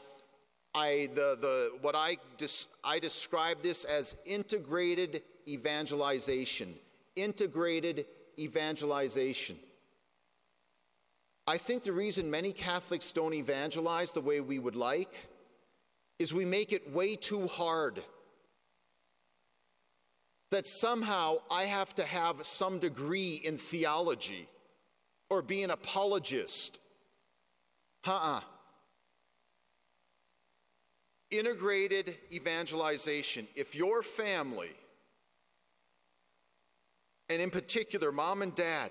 I, 0.75 1.11
the, 1.15 1.39
the, 1.41 1.73
what 1.83 1.95
I, 1.95 2.17
dis, 2.39 2.67
I 2.83 2.99
describe 2.99 3.63
this 3.63 3.85
as 3.85 4.17
integrated 4.27 5.23
evangelization. 5.47 6.75
Integrated 7.15 8.07
evangelization. 8.37 9.61
I 11.47 11.59
think 11.59 11.83
the 11.83 11.93
reason 11.93 12.31
many 12.31 12.53
Catholics 12.53 13.13
don't 13.13 13.35
evangelize 13.35 14.13
the 14.13 14.21
way 14.21 14.41
we 14.41 14.59
would 14.59 14.77
like 14.77 15.29
is 16.19 16.35
we 16.35 16.45
make 16.45 16.73
it 16.73 16.93
way 16.93 17.17
too 17.17 17.47
hard. 17.47 18.03
That 20.51 20.67
somehow 20.67 21.39
I 21.51 21.65
have 21.65 21.95
to 21.95 22.05
have 22.05 22.45
some 22.45 22.79
degree 22.79 23.41
in 23.43 23.57
theology 23.57 24.49
or 25.31 25.43
be 25.43 25.63
an 25.63 25.71
apologist. 25.71 26.81
Uh 28.07 28.11
uh-uh. 28.11 28.37
uh. 28.37 28.41
Integrated 31.31 32.17
evangelization. 32.33 33.47
If 33.55 33.77
your 33.77 34.03
family, 34.03 34.73
and 37.29 37.41
in 37.41 37.51
particular, 37.51 38.11
mom 38.11 38.43
and 38.43 38.55
dad, 38.55 38.91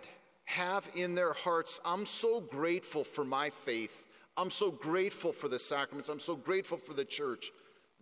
have 0.49 0.89
in 0.95 1.13
their 1.13 1.33
hearts, 1.33 1.79
I'm 1.85 2.07
so 2.07 2.41
grateful 2.41 3.03
for 3.03 3.23
my 3.23 3.51
faith. 3.51 4.05
I'm 4.35 4.49
so 4.49 4.71
grateful 4.71 5.31
for 5.31 5.47
the 5.47 5.59
sacraments. 5.59 6.09
I'm 6.09 6.19
so 6.19 6.35
grateful 6.35 6.79
for 6.79 6.95
the 6.95 7.05
church. 7.05 7.51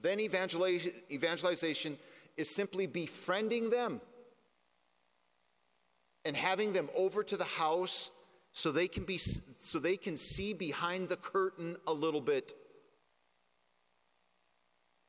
Then 0.01 0.21
evangelization 0.21 1.97
is 2.37 2.49
simply 2.49 2.87
befriending 2.87 3.69
them 3.69 3.99
and 6.23 6.37
having 6.37 6.71
them 6.71 6.89
over 6.95 7.21
to 7.21 7.35
the 7.35 7.43
house 7.43 8.11
so 8.53 8.71
they 8.71 8.87
can 8.87 9.03
be 9.03 9.17
so 9.17 9.79
they 9.79 9.97
can 9.97 10.15
see 10.15 10.53
behind 10.53 11.09
the 11.09 11.17
curtain 11.17 11.75
a 11.85 11.93
little 11.93 12.21
bit. 12.21 12.53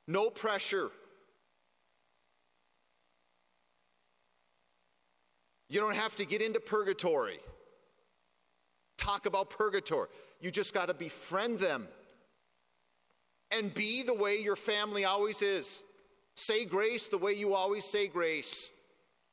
No 0.09 0.29
pressure. 0.29 0.91
You 5.69 5.81
don't 5.81 5.97
have 5.97 6.17
to 6.17 6.25
get 6.25 6.43
into 6.43 6.61
purgatory. 6.61 7.41
Talk 8.97 9.27
about 9.27 9.51
purgatory. 9.51 10.09
You 10.41 10.51
just 10.51 10.75
got 10.75 10.87
to 10.87 10.95
befriend 10.95 11.59
them 11.59 11.87
and 13.51 13.73
be 13.73 14.03
the 14.03 14.15
way 14.15 14.39
your 14.39 14.57
family 14.57 15.05
always 15.05 15.43
is 15.43 15.83
Say 16.39 16.67
grace 16.67 17.09
the 17.09 17.19
way 17.19 17.33
you 17.33 17.53
always 17.55 17.85
say 17.85 18.07
grace. 18.07 18.71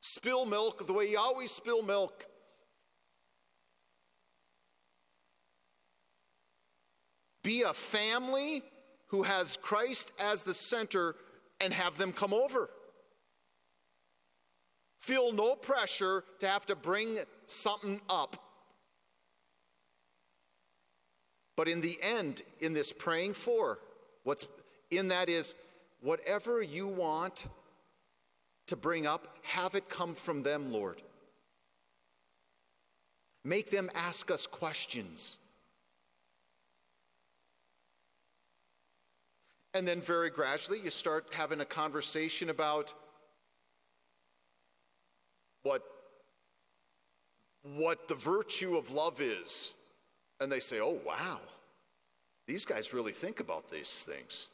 Spill 0.00 0.44
milk 0.44 0.88
the 0.88 0.92
way 0.92 1.08
you 1.08 1.18
always 1.20 1.52
spill 1.52 1.80
milk. 1.80 2.26
Be 7.44 7.62
a 7.62 7.72
family 7.72 8.64
who 9.10 9.22
has 9.22 9.56
Christ 9.62 10.10
as 10.18 10.42
the 10.42 10.52
center 10.52 11.14
and 11.60 11.72
have 11.72 11.96
them 11.96 12.12
come 12.12 12.34
over. 12.34 12.70
Feel 15.06 15.30
no 15.30 15.54
pressure 15.54 16.24
to 16.40 16.48
have 16.48 16.66
to 16.66 16.74
bring 16.74 17.20
something 17.46 18.00
up. 18.10 18.36
But 21.56 21.68
in 21.68 21.80
the 21.80 21.96
end, 22.02 22.42
in 22.58 22.72
this 22.72 22.90
praying 22.90 23.34
for, 23.34 23.78
what's 24.24 24.48
in 24.90 25.06
that 25.06 25.28
is 25.28 25.54
whatever 26.00 26.60
you 26.60 26.88
want 26.88 27.46
to 28.66 28.74
bring 28.74 29.06
up, 29.06 29.28
have 29.42 29.76
it 29.76 29.88
come 29.88 30.12
from 30.12 30.42
them, 30.42 30.72
Lord. 30.72 31.00
Make 33.44 33.70
them 33.70 33.88
ask 33.94 34.32
us 34.32 34.44
questions. 34.44 35.38
And 39.72 39.86
then, 39.86 40.00
very 40.00 40.30
gradually, 40.30 40.80
you 40.80 40.90
start 40.90 41.28
having 41.30 41.60
a 41.60 41.64
conversation 41.64 42.50
about 42.50 42.92
what, 45.66 45.82
what 47.62 48.08
the 48.08 48.14
virtue 48.14 48.76
of 48.76 48.92
love 48.92 49.20
is. 49.20 49.74
And 50.40 50.52
they 50.52 50.60
say, 50.60 50.80
oh, 50.80 50.98
wow, 51.04 51.40
these 52.46 52.64
guys 52.64 52.92
really 52.92 53.12
think 53.12 53.40
about 53.40 53.70
these 53.70 54.04
things. 54.04 54.48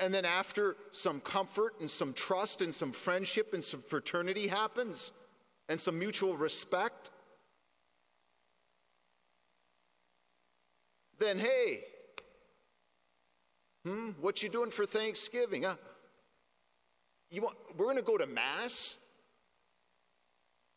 And 0.00 0.12
then, 0.12 0.24
after 0.24 0.76
some 0.90 1.20
comfort 1.20 1.74
and 1.80 1.88
some 1.88 2.12
trust 2.12 2.62
and 2.62 2.74
some 2.74 2.90
friendship 2.90 3.54
and 3.54 3.62
some 3.62 3.80
fraternity 3.80 4.48
happens, 4.48 5.12
and 5.68 5.80
some 5.80 5.98
mutual 5.98 6.36
respect, 6.36 7.10
then 11.18 11.38
hey, 11.38 11.84
hmm, 13.86 14.10
what 14.20 14.42
you 14.42 14.48
doing 14.48 14.70
for 14.70 14.84
Thanksgiving? 14.84 15.62
Huh? 15.62 15.76
You 17.34 17.42
want, 17.42 17.56
we're 17.76 17.86
going 17.86 17.96
to 17.96 18.02
go 18.02 18.16
to 18.16 18.28
Mass. 18.28 18.96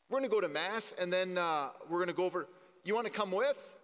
We're 0.09 0.17
going 0.17 0.27
to 0.27 0.35
go 0.35 0.41
to 0.41 0.49
Mass, 0.49 0.91
and 0.99 1.13
then 1.13 1.37
uh, 1.37 1.69
we're 1.87 1.99
going 1.99 2.07
to 2.07 2.15
go 2.15 2.25
over. 2.25 2.47
You 2.83 2.95
want 2.95 3.05
to 3.05 3.13
come 3.13 3.31
with? 3.31 3.75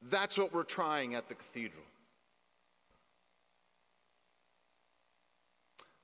That's 0.00 0.38
what 0.38 0.52
we're 0.52 0.62
trying 0.62 1.16
at 1.16 1.28
the 1.28 1.34
cathedral. 1.34 1.82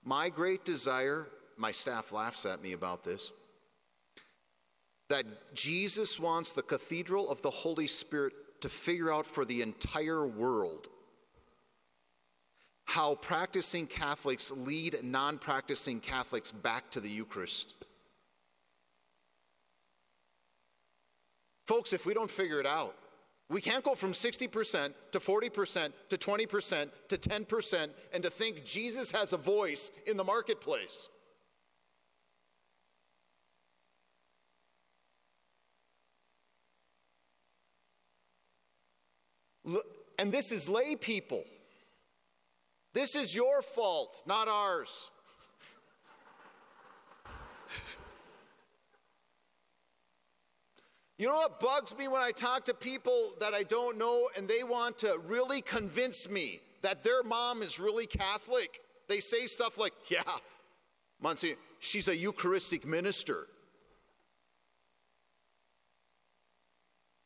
My 0.03 0.31
great 0.31 0.65
desire, 0.65 1.29
my 1.57 1.71
staff 1.71 2.11
laughs 2.11 2.45
at 2.45 2.61
me 2.61 2.73
about 2.73 3.05
this, 3.05 3.31
that 5.11 5.55
Jesus 5.55 6.19
wants 6.19 6.51
the 6.51 6.63
cathedral 6.63 7.31
of 7.31 7.41
the 7.41 7.51
Holy 7.51 7.87
Spirit 7.87 8.33
to 8.61 8.69
figure 8.69 9.13
out 9.13 9.27
for 9.27 9.45
the 9.45 9.63
entire 9.63 10.27
world 10.27 10.89
how 12.85 13.15
practicing 13.15 13.87
Catholics 13.87 14.51
lead 14.51 14.97
non 15.03 15.39
practicing 15.39 16.01
Catholics 16.01 16.51
back 16.51 16.91
to 16.91 17.01
the 17.01 17.09
Eucharist. 17.09 17.75
Folks, 21.69 21.93
if 21.93 22.05
we 22.05 22.15
don't 22.15 22.31
figure 22.31 22.59
it 22.59 22.67
out, 22.67 22.97
we 23.49 23.61
can't 23.61 23.85
go 23.85 23.95
from 23.95 24.11
60% 24.13 24.93
to 25.13 25.21
40% 25.21 25.93
to 26.09 26.17
20% 26.17 26.89
to 27.09 27.17
10% 27.17 27.89
and 28.13 28.23
to 28.25 28.31
think 28.31 28.65
Jesus 28.65 29.13
has 29.13 29.33
a 29.33 29.37
voice 29.37 29.93
in 30.07 30.17
the 30.17 30.25
marketplace. 30.25 31.09
And 40.19 40.33
this 40.33 40.53
is 40.53 40.69
lay 40.69 40.97
people. 40.97 41.45
This 42.93 43.15
is 43.15 43.35
your 43.35 43.63
fault, 43.63 44.23
not 44.27 44.49
ours. 44.49 45.11
You 51.21 51.27
know 51.27 51.35
what 51.35 51.61
bugs 51.61 51.95
me 51.99 52.09
when 52.09 52.23
I 52.23 52.31
talk 52.31 52.65
to 52.65 52.73
people 52.73 53.33
that 53.41 53.53
I 53.53 53.63
don't 53.63 53.99
know 53.99 54.31
and 54.39 54.49
they 54.49 54.63
want 54.65 54.97
to 55.01 55.21
really 55.27 55.61
convince 55.61 56.31
me 56.31 56.61
that 56.81 57.03
their 57.03 57.23
mom 57.23 57.61
is 57.61 57.79
really 57.79 58.07
Catholic? 58.07 58.81
They 59.07 59.21
say 59.21 59.45
stuff 59.45 59.77
like, 59.77 59.93
yeah, 60.09 60.23
Monsignor, 61.21 61.57
she's 61.79 62.09
a 62.09 62.17
Eucharistic 62.17 62.87
minister. 62.87 63.49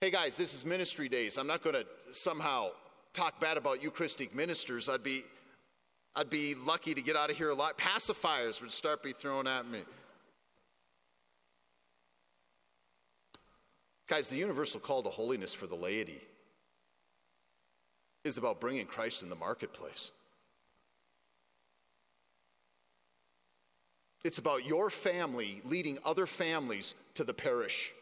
Hey 0.04 0.10
guys, 0.10 0.36
this 0.36 0.52
is 0.52 0.66
ministry 0.66 1.08
days. 1.08 1.38
I'm 1.38 1.46
not 1.46 1.62
going 1.62 1.76
to 1.76 1.86
somehow 2.10 2.72
talk 3.14 3.40
bad 3.40 3.56
about 3.56 3.82
Eucharistic 3.82 4.34
ministers. 4.34 4.90
I'd 4.90 5.02
be, 5.02 5.24
I'd 6.14 6.28
be 6.28 6.54
lucky 6.54 6.92
to 6.92 7.00
get 7.00 7.16
out 7.16 7.30
of 7.30 7.38
here 7.38 7.48
a 7.48 7.54
lot. 7.54 7.78
Pacifiers 7.78 8.60
would 8.60 8.70
start 8.70 9.02
be 9.02 9.12
thrown 9.12 9.46
at 9.46 9.66
me. 9.66 9.80
Guys, 14.06 14.28
the 14.28 14.36
universal 14.36 14.78
call 14.78 15.02
to 15.04 15.08
holiness 15.08 15.54
for 15.54 15.66
the 15.66 15.74
laity 15.74 16.20
is 18.24 18.36
about 18.36 18.60
bringing 18.60 18.84
Christ 18.84 19.22
in 19.22 19.30
the 19.30 19.36
marketplace. 19.36 20.12
It's 24.22 24.36
about 24.36 24.66
your 24.66 24.90
family 24.90 25.62
leading 25.64 25.96
other 26.04 26.26
families 26.26 26.94
to 27.14 27.24
the 27.24 27.32
parish. 27.32 27.94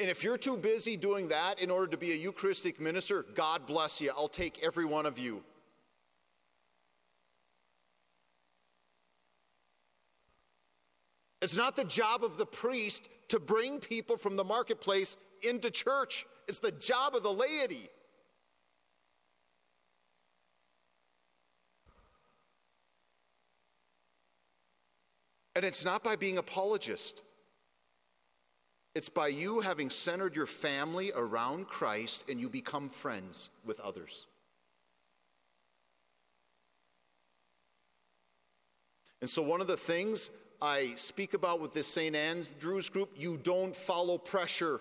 And 0.00 0.08
if 0.08 0.24
you're 0.24 0.38
too 0.38 0.56
busy 0.56 0.96
doing 0.96 1.28
that 1.28 1.60
in 1.60 1.70
order 1.70 1.86
to 1.88 1.98
be 1.98 2.12
a 2.12 2.16
Eucharistic 2.16 2.80
minister, 2.80 3.26
God 3.34 3.66
bless 3.66 4.00
you. 4.00 4.10
I'll 4.16 4.28
take 4.28 4.58
every 4.62 4.86
one 4.86 5.04
of 5.04 5.18
you. 5.18 5.42
It's 11.42 11.54
not 11.54 11.76
the 11.76 11.84
job 11.84 12.24
of 12.24 12.38
the 12.38 12.46
priest 12.46 13.10
to 13.28 13.38
bring 13.38 13.78
people 13.78 14.16
from 14.16 14.36
the 14.36 14.44
marketplace 14.44 15.18
into 15.46 15.70
church, 15.70 16.26
it's 16.48 16.58
the 16.58 16.72
job 16.72 17.14
of 17.14 17.22
the 17.22 17.32
laity. 17.32 17.88
And 25.54 25.64
it's 25.64 25.84
not 25.84 26.02
by 26.02 26.16
being 26.16 26.38
apologist. 26.38 27.22
It's 28.94 29.08
by 29.08 29.28
you 29.28 29.60
having 29.60 29.88
centered 29.88 30.34
your 30.34 30.46
family 30.46 31.12
around 31.14 31.68
Christ 31.68 32.28
and 32.28 32.40
you 32.40 32.48
become 32.48 32.88
friends 32.88 33.50
with 33.64 33.78
others. 33.80 34.26
And 39.20 39.28
so, 39.28 39.42
one 39.42 39.60
of 39.60 39.66
the 39.66 39.76
things 39.76 40.30
I 40.62 40.92
speak 40.96 41.34
about 41.34 41.60
with 41.60 41.72
this 41.72 41.86
St. 41.86 42.16
Andrew's 42.16 42.88
group, 42.88 43.10
you 43.16 43.38
don't 43.42 43.76
follow 43.76 44.18
pressure. 44.18 44.80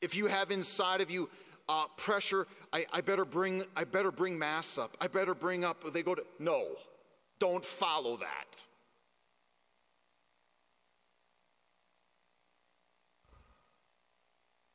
If 0.00 0.14
you 0.14 0.26
have 0.26 0.50
inside 0.50 1.00
of 1.00 1.10
you 1.10 1.28
uh, 1.68 1.86
pressure, 1.96 2.46
I, 2.72 2.84
I, 2.92 3.00
better 3.00 3.24
bring, 3.24 3.64
I 3.76 3.84
better 3.84 4.10
bring 4.10 4.38
mass 4.38 4.78
up. 4.78 4.96
I 5.00 5.06
better 5.06 5.34
bring 5.34 5.64
up, 5.64 5.90
they 5.92 6.02
go 6.02 6.14
to, 6.14 6.24
no, 6.38 6.66
don't 7.38 7.64
follow 7.64 8.16
that. 8.18 8.56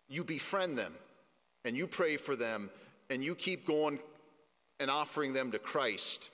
You 0.08 0.24
befriend 0.24 0.78
them 0.78 0.94
and 1.66 1.76
you 1.76 1.88
pray 1.88 2.18
for 2.18 2.36
them 2.36 2.70
and 3.10 3.24
you 3.24 3.36
keep 3.36 3.66
going 3.66 4.00
and 4.80 4.90
offering 4.90 5.34
them 5.34 5.52
to 5.52 5.60
Christ. 5.60 6.30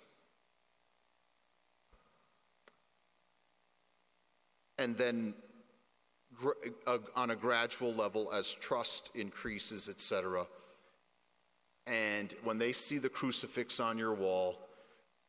And 4.77 4.97
then 4.97 5.33
uh, 6.87 6.97
on 7.15 7.31
a 7.31 7.35
gradual 7.35 7.93
level 7.93 8.31
as 8.33 8.51
trust 8.53 9.11
increases, 9.15 9.87
etc. 9.87 10.45
And 11.87 12.33
when 12.43 12.57
they 12.57 12.73
see 12.73 12.97
the 12.97 13.09
crucifix 13.09 13.79
on 13.79 13.97
your 13.97 14.13
wall 14.13 14.59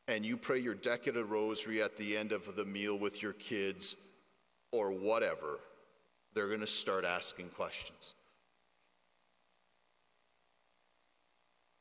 and 0.09 0.25
you 0.25 0.37
pray 0.37 0.59
your 0.59 0.75
decade 0.75 1.17
rosary 1.17 1.83
at 1.83 1.97
the 1.97 2.17
end 2.17 2.33
of 2.33 2.57
the 2.57 2.65
meal 2.65 2.99
with 2.99 3.23
your 3.23 3.33
kids 3.35 3.97
or 4.73 4.91
whatever, 4.91 5.61
they're 6.35 6.49
going 6.49 6.61
to 6.61 6.67
start 6.67 7.05
asking 7.05 7.49
questions. 7.51 8.15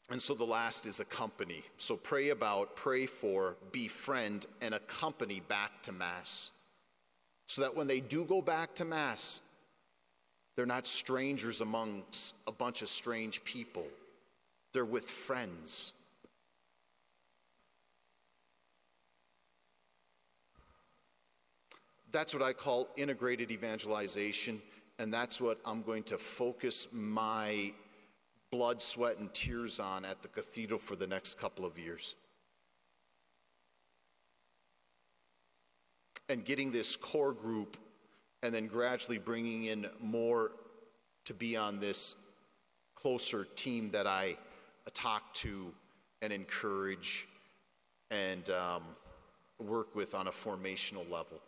And 0.09 0.21
so 0.21 0.33
the 0.33 0.45
last 0.45 0.85
is 0.85 0.99
accompany. 0.99 1.63
So 1.77 1.95
pray 1.95 2.29
about, 2.29 2.75
pray 2.75 3.05
for, 3.05 3.55
befriend, 3.71 4.45
and 4.61 4.73
accompany 4.73 5.39
back 5.39 5.81
to 5.83 5.91
Mass. 5.91 6.51
So 7.47 7.61
that 7.61 7.75
when 7.75 7.87
they 7.87 7.99
do 7.99 8.25
go 8.25 8.41
back 8.41 8.75
to 8.75 8.85
Mass, 8.85 9.41
They're 10.55 10.65
not 10.65 10.85
strangers 10.85 11.61
amongst 11.61 12.35
a 12.47 12.51
bunch 12.51 12.81
of 12.81 12.89
strange 12.89 13.43
people, 13.43 13.85
they're 14.71 14.85
with 14.85 15.05
friends. 15.05 15.93
That's 22.11 22.33
what 22.33 22.43
I 22.43 22.53
call 22.53 22.89
integrated 22.95 23.51
evangelization, 23.51 24.61
and 24.99 25.11
that's 25.11 25.41
what 25.41 25.59
I'm 25.65 25.81
going 25.81 26.03
to 26.03 26.19
focus 26.19 26.87
my 26.91 27.73
blood, 28.53 28.79
sweat, 28.79 29.17
and 29.17 29.33
tears 29.33 29.79
on 29.79 30.05
at 30.05 30.21
the 30.21 30.27
cathedral 30.27 30.77
for 30.77 30.95
the 30.95 31.07
next 31.07 31.39
couple 31.39 31.65
of 31.65 31.79
years. 31.79 32.13
And 36.29 36.45
getting 36.45 36.71
this 36.71 36.95
core 36.95 37.33
group 37.33 37.77
and 38.43 38.53
then 38.53 38.67
gradually 38.67 39.17
bringing 39.17 39.63
in 39.63 39.87
more 39.99 40.51
to 41.25 41.33
be 41.33 41.57
on 41.57 41.79
this 41.79 42.15
closer 42.93 43.47
team 43.55 43.89
that 43.89 44.05
I 44.05 44.37
talk 44.93 45.33
to 45.35 45.73
and 46.21 46.31
encourage 46.31 47.27
and 48.11 48.47
um, 48.51 48.83
work 49.57 49.95
with 49.95 50.13
on 50.13 50.27
a 50.27 50.31
formational 50.31 51.09
level. 51.09 51.41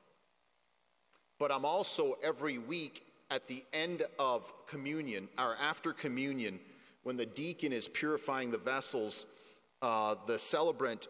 But 1.38 1.52
I'm 1.52 1.66
also 1.66 2.18
every 2.24 2.58
week 2.58 3.04
at 3.30 3.46
the 3.46 3.64
end 3.74 4.02
of 4.18 4.52
communion 4.66 5.28
or 5.38 5.56
after 5.62 5.94
communion, 5.94 6.60
when 7.06 7.18
the 7.18 7.26
deacon 7.26 7.72
is 7.72 7.88
purifying 7.88 8.50
the 8.50 8.58
vessels, 8.58 9.28
uh, 9.84 10.16
the 10.26 10.40
celebrant 10.40 11.08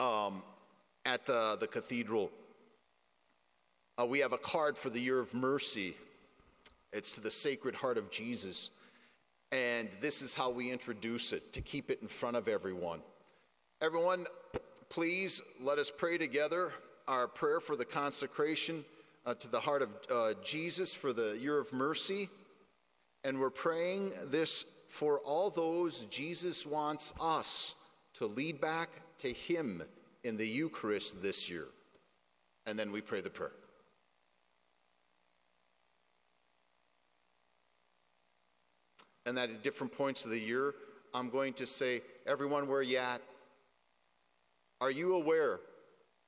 um, 0.00 0.42
at 1.04 1.26
the, 1.26 1.58
the 1.60 1.66
cathedral, 1.66 2.30
uh, 4.00 4.06
we 4.06 4.18
have 4.18 4.32
a 4.32 4.38
card 4.38 4.78
for 4.78 4.88
the 4.88 4.98
year 4.98 5.20
of 5.20 5.34
mercy. 5.34 5.94
It's 6.90 7.14
to 7.16 7.20
the 7.20 7.30
Sacred 7.30 7.74
Heart 7.74 7.98
of 7.98 8.10
Jesus. 8.10 8.70
And 9.52 9.90
this 10.00 10.22
is 10.22 10.34
how 10.34 10.48
we 10.48 10.72
introduce 10.72 11.34
it 11.34 11.52
to 11.52 11.60
keep 11.60 11.90
it 11.90 11.98
in 12.00 12.08
front 12.08 12.36
of 12.36 12.48
everyone. 12.48 13.00
Everyone, 13.82 14.26
please 14.88 15.42
let 15.60 15.78
us 15.78 15.92
pray 15.94 16.16
together 16.16 16.72
our 17.06 17.28
prayer 17.28 17.60
for 17.60 17.76
the 17.76 17.84
consecration 17.84 18.86
uh, 19.26 19.34
to 19.34 19.48
the 19.48 19.60
heart 19.60 19.82
of 19.82 19.94
uh, 20.10 20.32
Jesus 20.42 20.94
for 20.94 21.12
the 21.12 21.36
year 21.38 21.58
of 21.58 21.74
mercy. 21.74 22.30
And 23.22 23.38
we're 23.38 23.50
praying 23.50 24.12
this 24.30 24.64
for 24.88 25.18
all 25.20 25.50
those 25.50 26.04
Jesus 26.06 26.66
wants 26.66 27.12
us 27.20 27.74
to 28.14 28.26
lead 28.26 28.60
back 28.60 28.88
to 29.18 29.32
Him 29.32 29.82
in 30.24 30.36
the 30.36 30.46
Eucharist 30.46 31.22
this 31.22 31.48
year. 31.48 31.66
And 32.66 32.78
then 32.78 32.92
we 32.92 33.00
pray 33.00 33.20
the 33.20 33.30
prayer. 33.30 33.52
And 39.26 39.36
that 39.36 39.50
at 39.50 39.62
different 39.62 39.92
points 39.92 40.24
of 40.24 40.30
the 40.30 40.40
year, 40.40 40.74
I'm 41.14 41.30
going 41.30 41.52
to 41.54 41.66
say, 41.66 42.02
everyone, 42.26 42.66
where 42.66 42.82
you 42.82 42.98
at? 42.98 43.20
Are 44.80 44.90
you 44.90 45.14
aware? 45.14 45.60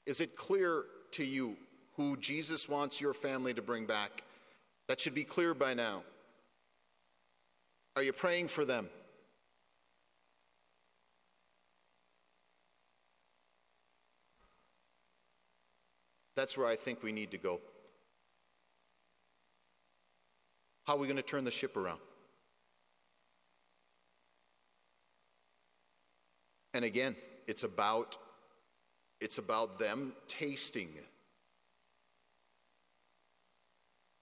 Is 0.06 0.20
it 0.20 0.36
clear 0.36 0.84
to 1.12 1.24
you 1.24 1.56
who 2.00 2.16
Jesus 2.16 2.66
wants 2.66 2.98
your 2.98 3.12
family 3.12 3.52
to 3.52 3.60
bring 3.60 3.84
back. 3.84 4.22
That 4.88 4.98
should 4.98 5.14
be 5.14 5.24
clear 5.24 5.52
by 5.52 5.74
now. 5.74 6.02
Are 7.96 8.02
you 8.02 8.12
praying 8.12 8.48
for 8.48 8.64
them? 8.64 8.88
That's 16.36 16.56
where 16.56 16.66
I 16.66 16.76
think 16.76 17.02
we 17.02 17.12
need 17.12 17.32
to 17.32 17.38
go. 17.38 17.60
How 20.86 20.94
are 20.94 20.98
we 20.98 21.06
going 21.06 21.16
to 21.16 21.22
turn 21.22 21.44
the 21.44 21.50
ship 21.50 21.76
around? 21.76 22.00
And 26.72 26.84
again, 26.84 27.16
it's 27.46 27.64
about 27.64 28.16
it's 29.20 29.36
about 29.36 29.78
them 29.78 30.14
tasting 30.28 30.88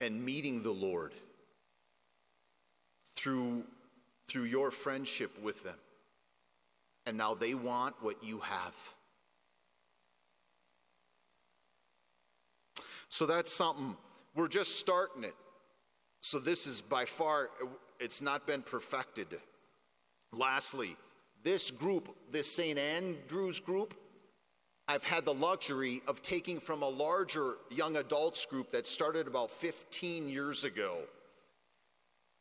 and 0.01 0.25
meeting 0.25 0.63
the 0.63 0.73
Lord 0.73 1.15
through, 3.19 3.65
through 4.29 4.45
your 4.45 4.71
friendship 4.71 5.43
with 5.43 5.65
them. 5.65 5.75
And 7.07 7.19
now 7.19 7.35
they 7.35 7.55
want 7.55 7.97
what 8.01 8.23
you 8.23 8.39
have. 8.39 8.75
So 13.09 13.27
that's 13.27 13.53
something, 13.53 13.97
we're 14.37 14.49
just 14.49 14.79
starting 14.79 15.25
it. 15.25 15.35
So 16.21 16.39
this 16.39 16.67
is 16.67 16.81
by 16.81 17.05
far, 17.07 17.51
it's 17.99 18.23
not 18.23 18.47
been 18.47 18.63
perfected. 18.63 19.29
Lastly, 20.33 20.95
this 21.43 21.71
group, 21.71 22.15
this 22.31 22.53
St. 22.53 22.79
Andrew's 22.79 23.59
group, 23.59 23.95
I've 24.87 25.05
had 25.05 25.25
the 25.25 25.35
luxury 25.35 26.03
of 26.07 26.23
taking 26.23 26.61
from 26.61 26.83
a 26.83 26.89
larger 26.89 27.55
young 27.71 27.97
adults 27.97 28.47
group 28.47 28.71
that 28.71 28.87
started 28.87 29.27
about 29.27 29.51
15 29.51 30.29
years 30.29 30.65
ago, 30.65 30.99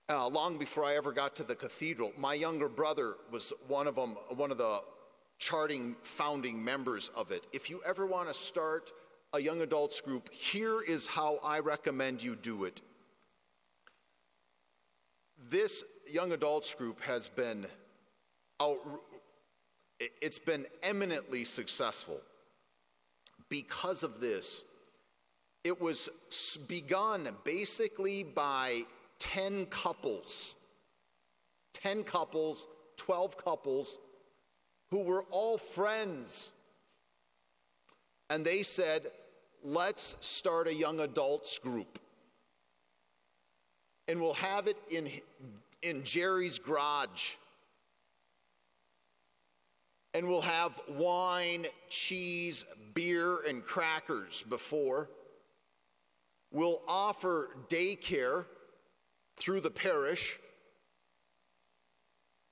uh, 0.09 0.27
long 0.27 0.57
before 0.57 0.85
I 0.85 0.95
ever 0.95 1.11
got 1.11 1.35
to 1.37 1.43
the 1.43 1.55
cathedral. 1.55 2.13
My 2.17 2.33
younger 2.33 2.69
brother 2.69 3.15
was 3.31 3.51
one 3.67 3.87
of 3.87 3.95
them, 3.95 4.15
one 4.29 4.51
of 4.51 4.57
the 4.57 4.81
charting 5.37 5.95
founding 6.03 6.63
members 6.63 7.09
of 7.15 7.31
it. 7.31 7.45
If 7.53 7.69
you 7.69 7.81
ever 7.85 8.05
want 8.05 8.27
to 8.27 8.33
start 8.33 8.91
a 9.33 9.39
young 9.39 9.61
adults 9.61 9.99
group, 10.01 10.33
here 10.33 10.81
is 10.81 11.07
how 11.07 11.39
I 11.43 11.59
recommend 11.59 12.23
you 12.23 12.35
do 12.35 12.63
it. 12.63 12.81
This 15.49 15.83
young 16.09 16.31
adults 16.31 16.73
group 16.73 17.01
has 17.01 17.29
been 17.29 17.67
out, 18.61 18.77
it's 19.99 20.39
been 20.39 20.65
eminently 20.83 21.43
successful 21.43 22.21
because 23.49 24.03
of 24.03 24.19
this. 24.21 24.63
It 25.63 25.81
was 25.81 26.09
begun 26.67 27.29
basically 27.43 28.23
by 28.23 28.83
10 29.19 29.67
couples, 29.67 30.55
10 31.73 32.03
couples, 32.03 32.67
12 32.97 33.37
couples 33.37 33.99
who 34.89 34.99
were 34.99 35.23
all 35.31 35.57
friends. 35.57 36.51
And 38.29 38.45
they 38.45 38.63
said, 38.63 39.07
let's 39.63 40.15
start 40.19 40.67
a 40.67 40.73
young 40.73 40.99
adults 40.99 41.59
group. 41.59 41.99
And 44.07 44.21
we'll 44.21 44.33
have 44.35 44.67
it 44.67 44.77
in, 44.89 45.09
in 45.81 46.03
Jerry's 46.03 46.59
garage 46.59 47.35
and 50.17 50.27
we'll 50.27 50.41
have 50.41 50.81
wine, 50.89 51.67
cheese, 51.89 52.65
beer, 52.95 53.41
and 53.47 53.63
crackers 53.63 54.43
before. 54.49 55.11
We'll 56.51 56.81
offer 56.87 57.51
daycare 57.69 58.45
through 59.37 59.61
the 59.61 59.71
parish. 59.71 60.39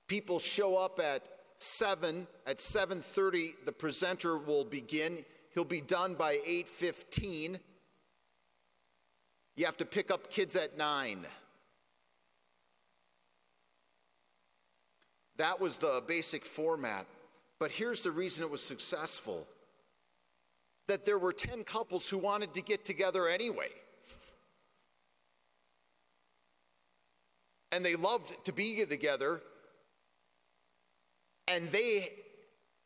People 0.08 0.38
show 0.38 0.76
up 0.76 0.98
at 1.00 1.28
7 1.58 2.26
at 2.46 2.60
7:30 2.60 3.54
the 3.64 3.72
presenter 3.72 4.38
will 4.38 4.64
begin. 4.64 5.24
He'll 5.54 5.64
be 5.64 5.80
done 5.80 6.14
by 6.14 6.40
8:15 6.44 7.60
you 9.56 9.64
have 9.64 9.78
to 9.78 9.86
pick 9.86 10.10
up 10.10 10.30
kids 10.30 10.54
at 10.54 10.76
9 10.76 11.26
that 15.36 15.60
was 15.60 15.78
the 15.78 16.02
basic 16.06 16.44
format. 16.44 17.06
But 17.58 17.70
here's 17.70 18.02
the 18.02 18.10
reason 18.10 18.44
it 18.44 18.50
was 18.50 18.62
successful. 18.62 19.46
That 20.88 21.04
there 21.04 21.18
were 21.18 21.32
10 21.32 21.64
couples 21.64 22.08
who 22.08 22.18
wanted 22.18 22.54
to 22.54 22.62
get 22.62 22.84
together 22.84 23.28
anyway. 23.28 23.70
And 27.72 27.84
they 27.84 27.96
loved 27.96 28.34
to 28.44 28.52
be 28.52 28.84
together. 28.84 29.42
And 31.48 31.68
they 31.70 32.08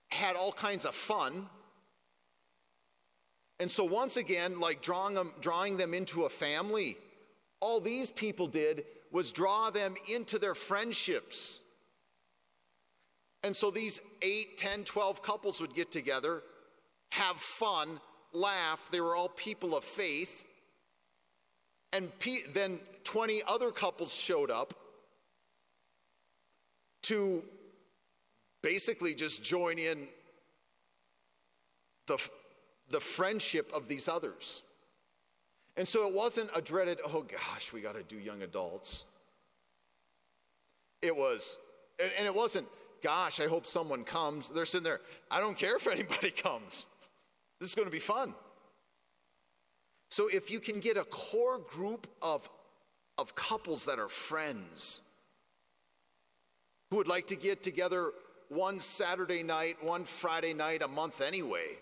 had 0.08 0.36
all 0.36 0.52
kinds 0.52 0.84
of 0.84 0.94
fun. 0.94 1.48
And 3.58 3.70
so, 3.70 3.84
once 3.84 4.16
again, 4.16 4.58
like 4.58 4.82
drawing 4.82 5.14
them, 5.14 5.34
drawing 5.40 5.76
them 5.76 5.92
into 5.92 6.24
a 6.24 6.30
family, 6.30 6.96
all 7.60 7.80
these 7.80 8.10
people 8.10 8.46
did 8.46 8.84
was 9.12 9.32
draw 9.32 9.70
them 9.70 9.94
into 10.08 10.38
their 10.38 10.54
friendships. 10.54 11.60
And 13.42 13.56
so 13.56 13.70
these 13.70 14.00
8, 14.22 14.58
10, 14.58 14.84
12 14.84 15.22
couples 15.22 15.60
would 15.60 15.74
get 15.74 15.90
together, 15.90 16.42
have 17.10 17.36
fun, 17.36 18.00
laugh. 18.32 18.88
They 18.90 19.00
were 19.00 19.16
all 19.16 19.28
people 19.28 19.76
of 19.76 19.84
faith. 19.84 20.46
And 21.92 22.16
pe- 22.18 22.46
then 22.52 22.80
20 23.04 23.42
other 23.48 23.70
couples 23.70 24.14
showed 24.14 24.50
up 24.50 24.74
to 27.02 27.42
basically 28.62 29.14
just 29.14 29.42
join 29.42 29.78
in 29.78 30.06
the, 32.06 32.18
the 32.90 33.00
friendship 33.00 33.72
of 33.74 33.88
these 33.88 34.08
others. 34.08 34.62
And 35.76 35.86
so 35.86 36.06
it 36.06 36.14
wasn't 36.14 36.50
a 36.54 36.60
dreaded, 36.60 36.98
oh 37.04 37.22
gosh, 37.22 37.72
we 37.72 37.80
got 37.80 37.94
to 37.94 38.02
do 38.02 38.16
young 38.16 38.42
adults. 38.42 39.04
It 41.00 41.16
was, 41.16 41.56
and 41.98 42.26
it 42.26 42.34
wasn't, 42.34 42.66
gosh, 43.02 43.40
I 43.40 43.46
hope 43.46 43.66
someone 43.66 44.04
comes. 44.04 44.50
They're 44.50 44.66
sitting 44.66 44.84
there, 44.84 45.00
I 45.30 45.40
don't 45.40 45.56
care 45.56 45.76
if 45.76 45.86
anybody 45.86 46.30
comes. 46.42 46.86
This 47.58 47.70
is 47.70 47.74
going 47.74 47.86
to 47.86 47.92
be 47.92 47.98
fun. 47.98 48.34
So 50.10 50.28
if 50.28 50.50
you 50.50 50.58
can 50.58 50.80
get 50.80 50.96
a 50.96 51.04
core 51.04 51.58
group 51.58 52.08
of, 52.20 52.48
of 53.16 53.34
couples 53.34 53.84
that 53.84 53.98
are 53.98 54.08
friends 54.08 55.00
who 56.90 56.96
would 56.96 57.08
like 57.08 57.28
to 57.28 57.36
get 57.36 57.62
together 57.62 58.10
one 58.48 58.80
Saturday 58.80 59.44
night, 59.44 59.76
one 59.82 60.04
Friday 60.04 60.52
night 60.52 60.82
a 60.82 60.88
month 60.88 61.20
anyway, 61.20 61.76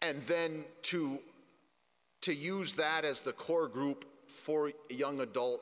and 0.00 0.22
then 0.22 0.64
to, 0.82 1.18
to 2.22 2.34
use 2.34 2.72
that 2.74 3.04
as 3.04 3.20
the 3.20 3.32
core 3.32 3.68
group 3.68 4.06
for 4.26 4.72
a 4.90 4.94
young 4.94 5.20
adult 5.20 5.60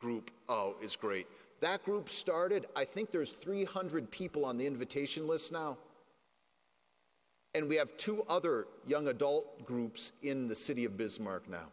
group, 0.00 0.32
oh, 0.48 0.74
is 0.82 0.96
great. 0.96 1.28
That 1.60 1.84
group 1.84 2.08
started, 2.08 2.66
I 2.74 2.84
think 2.84 3.12
there's 3.12 3.32
300 3.32 4.10
people 4.10 4.44
on 4.44 4.56
the 4.56 4.66
invitation 4.66 5.28
list 5.28 5.52
now. 5.52 5.76
And 7.58 7.68
we 7.68 7.74
have 7.74 7.96
two 7.96 8.24
other 8.28 8.68
young 8.86 9.08
adult 9.08 9.66
groups 9.66 10.12
in 10.22 10.46
the 10.46 10.54
city 10.54 10.84
of 10.84 10.96
Bismarck 10.96 11.50
now. 11.50 11.66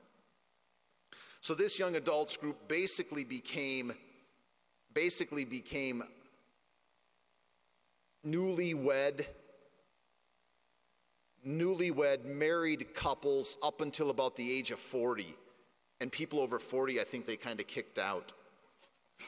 So 1.41 1.53
this 1.53 1.77
young 1.77 1.95
adults 1.95 2.37
group 2.37 2.67
basically 2.67 3.23
became 3.23 3.93
basically 4.95 5.45
became 5.45 6.01
newlywed 8.25 9.27
newlywed 11.47 12.25
married 12.25 12.95
couples 12.95 13.55
up 13.61 13.81
until 13.81 14.09
about 14.09 14.35
the 14.35 14.51
age 14.51 14.71
of 14.71 14.79
40. 14.79 15.35
And 16.01 16.11
people 16.11 16.39
over 16.39 16.57
40, 16.57 16.99
I 16.99 17.03
think 17.03 17.27
they 17.27 17.35
kind 17.35 17.59
of 17.59 17.67
kicked 17.67 17.99
out. 17.99 18.33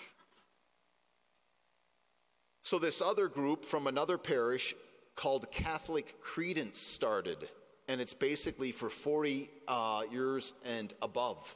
so, 2.64 2.80
this 2.80 3.00
other 3.00 3.28
group 3.28 3.64
from 3.64 3.86
another 3.86 4.18
parish 4.18 4.74
called 5.18 5.52
Catholic 5.52 6.22
Credence 6.22 6.80
started. 6.80 7.50
And 7.90 8.00
it's 8.00 8.14
basically 8.14 8.72
for 8.72 8.90
40 8.90 9.50
uh, 9.68 10.04
years 10.10 10.54
and 10.66 10.94
above. 11.02 11.54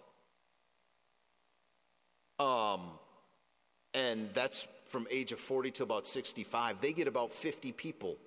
Um, 2.40 2.82
and 3.94 4.30
that's 4.34 4.68
from 4.86 5.08
age 5.10 5.32
of 5.32 5.40
40 5.40 5.72
to 5.72 5.84
about 5.84 6.06
65. 6.06 6.82
They 6.82 6.92
get 6.92 7.08
about 7.08 7.32
50 7.32 7.72
people 7.72 8.18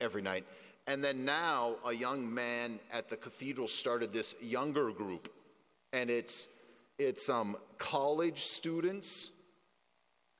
every 0.00 0.22
night. 0.22 0.44
And 0.88 1.04
then 1.04 1.24
now 1.24 1.76
a 1.84 1.92
young 1.92 2.32
man 2.32 2.80
at 2.90 3.08
the 3.08 3.16
cathedral 3.16 3.66
started 3.66 4.10
this 4.10 4.34
younger 4.40 4.90
group, 4.90 5.30
and 5.92 6.08
it's 6.08 6.48
it's 6.98 7.28
um, 7.28 7.56
college 7.76 8.40
students, 8.40 9.32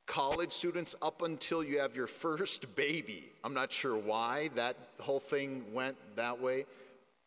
college 0.08 0.50
students 0.50 0.96
up 1.02 1.22
until 1.22 1.62
you 1.62 1.78
have 1.78 1.94
your 1.94 2.08
first 2.08 2.74
baby. 2.74 3.30
I'm 3.44 3.54
not 3.54 3.70
sure 3.70 3.96
why 3.96 4.48
that 4.56 4.76
whole 4.98 5.20
thing 5.20 5.64
went 5.72 5.96
that 6.16 6.40
way, 6.40 6.66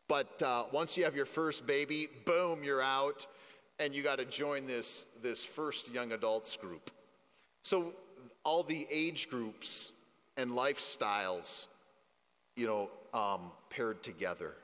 but 0.10 0.44
uh, 0.44 0.66
once 0.74 0.98
you 0.98 1.06
have 1.06 1.16
your 1.16 1.26
first 1.26 1.66
baby, 1.66 2.10
boom, 2.26 2.64
you're 2.64 2.82
out, 2.82 3.28
and 3.80 3.96
you 3.96 4.04
got 4.04 4.18
to 4.18 4.26
join 4.26 4.66
this 4.66 5.06
this 5.22 5.46
first 5.46 5.94
young 5.94 6.12
adults 6.12 6.58
group. 6.58 6.92
So 7.64 7.94
all 8.44 8.64
the 8.64 8.88
age 8.92 9.30
groups 9.30 9.94
and 10.36 10.52
lifestyles, 10.52 11.68
you 12.56 12.66
know, 12.66 12.90
um, 13.14 13.52
paired 13.70 14.04
together. 14.04 14.56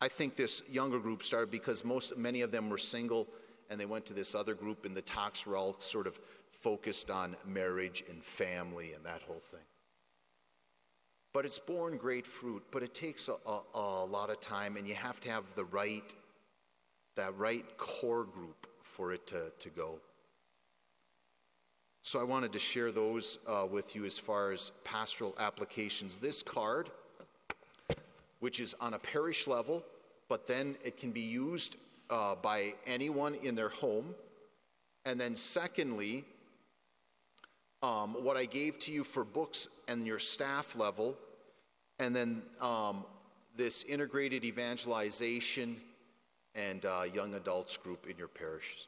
I 0.00 0.08
think 0.08 0.34
this 0.34 0.62
younger 0.68 0.98
group 0.98 1.22
started 1.22 1.50
because 1.50 1.84
most, 1.84 2.16
many 2.16 2.40
of 2.40 2.50
them 2.50 2.70
were 2.70 2.78
single 2.78 3.28
and 3.70 3.78
they 3.78 3.86
went 3.86 4.04
to 4.06 4.12
this 4.12 4.34
other 4.34 4.54
group, 4.54 4.84
and 4.84 4.94
the 4.94 5.02
talks 5.02 5.46
were 5.46 5.56
all 5.56 5.76
sort 5.78 6.06
of 6.06 6.20
focused 6.62 7.10
on 7.10 7.36
marriage 7.46 8.02
and 8.08 8.22
family 8.22 8.92
and 8.92 9.04
that 9.04 9.22
whole 9.22 9.42
thing. 9.50 9.66
But 11.32 11.44
it's 11.44 11.58
borne 11.58 11.96
great 11.96 12.26
fruit, 12.26 12.62
but 12.70 12.82
it 12.82 12.94
takes 12.94 13.28
a, 13.28 13.34
a, 13.46 13.62
a 13.74 14.04
lot 14.04 14.30
of 14.30 14.40
time, 14.40 14.76
and 14.76 14.86
you 14.86 14.94
have 14.94 15.18
to 15.20 15.30
have 15.30 15.44
the 15.54 15.64
right, 15.64 16.14
that 17.16 17.36
right 17.38 17.64
core 17.78 18.24
group 18.24 18.66
for 18.82 19.12
it 19.12 19.26
to, 19.28 19.50
to 19.58 19.68
go. 19.70 19.98
So 22.02 22.20
I 22.20 22.24
wanted 22.24 22.52
to 22.52 22.58
share 22.58 22.92
those 22.92 23.38
uh, 23.46 23.66
with 23.70 23.94
you 23.94 24.04
as 24.04 24.18
far 24.18 24.52
as 24.52 24.72
pastoral 24.84 25.34
applications. 25.38 26.18
This 26.18 26.42
card 26.42 26.90
which 28.42 28.58
is 28.58 28.74
on 28.80 28.94
a 28.94 28.98
parish 28.98 29.46
level, 29.46 29.84
but 30.28 30.48
then 30.48 30.74
it 30.82 30.96
can 30.96 31.12
be 31.12 31.20
used 31.20 31.76
uh, 32.10 32.34
by 32.34 32.74
anyone 32.88 33.36
in 33.36 33.54
their 33.54 33.68
home. 33.68 34.16
And 35.04 35.18
then, 35.18 35.36
secondly, 35.36 36.24
um, 37.82 38.14
what 38.24 38.36
I 38.36 38.44
gave 38.44 38.78
to 38.80 38.92
you 38.92 39.04
for 39.04 39.24
books 39.24 39.68
and 39.88 40.06
your 40.06 40.18
staff 40.18 40.76
level, 40.76 41.16
and 41.98 42.14
then 42.14 42.42
um, 42.60 43.04
this 43.56 43.82
integrated 43.84 44.44
evangelization 44.44 45.76
and 46.54 46.84
uh, 46.84 47.02
young 47.12 47.34
adults 47.34 47.76
group 47.76 48.06
in 48.08 48.16
your 48.16 48.28
parishes. 48.28 48.86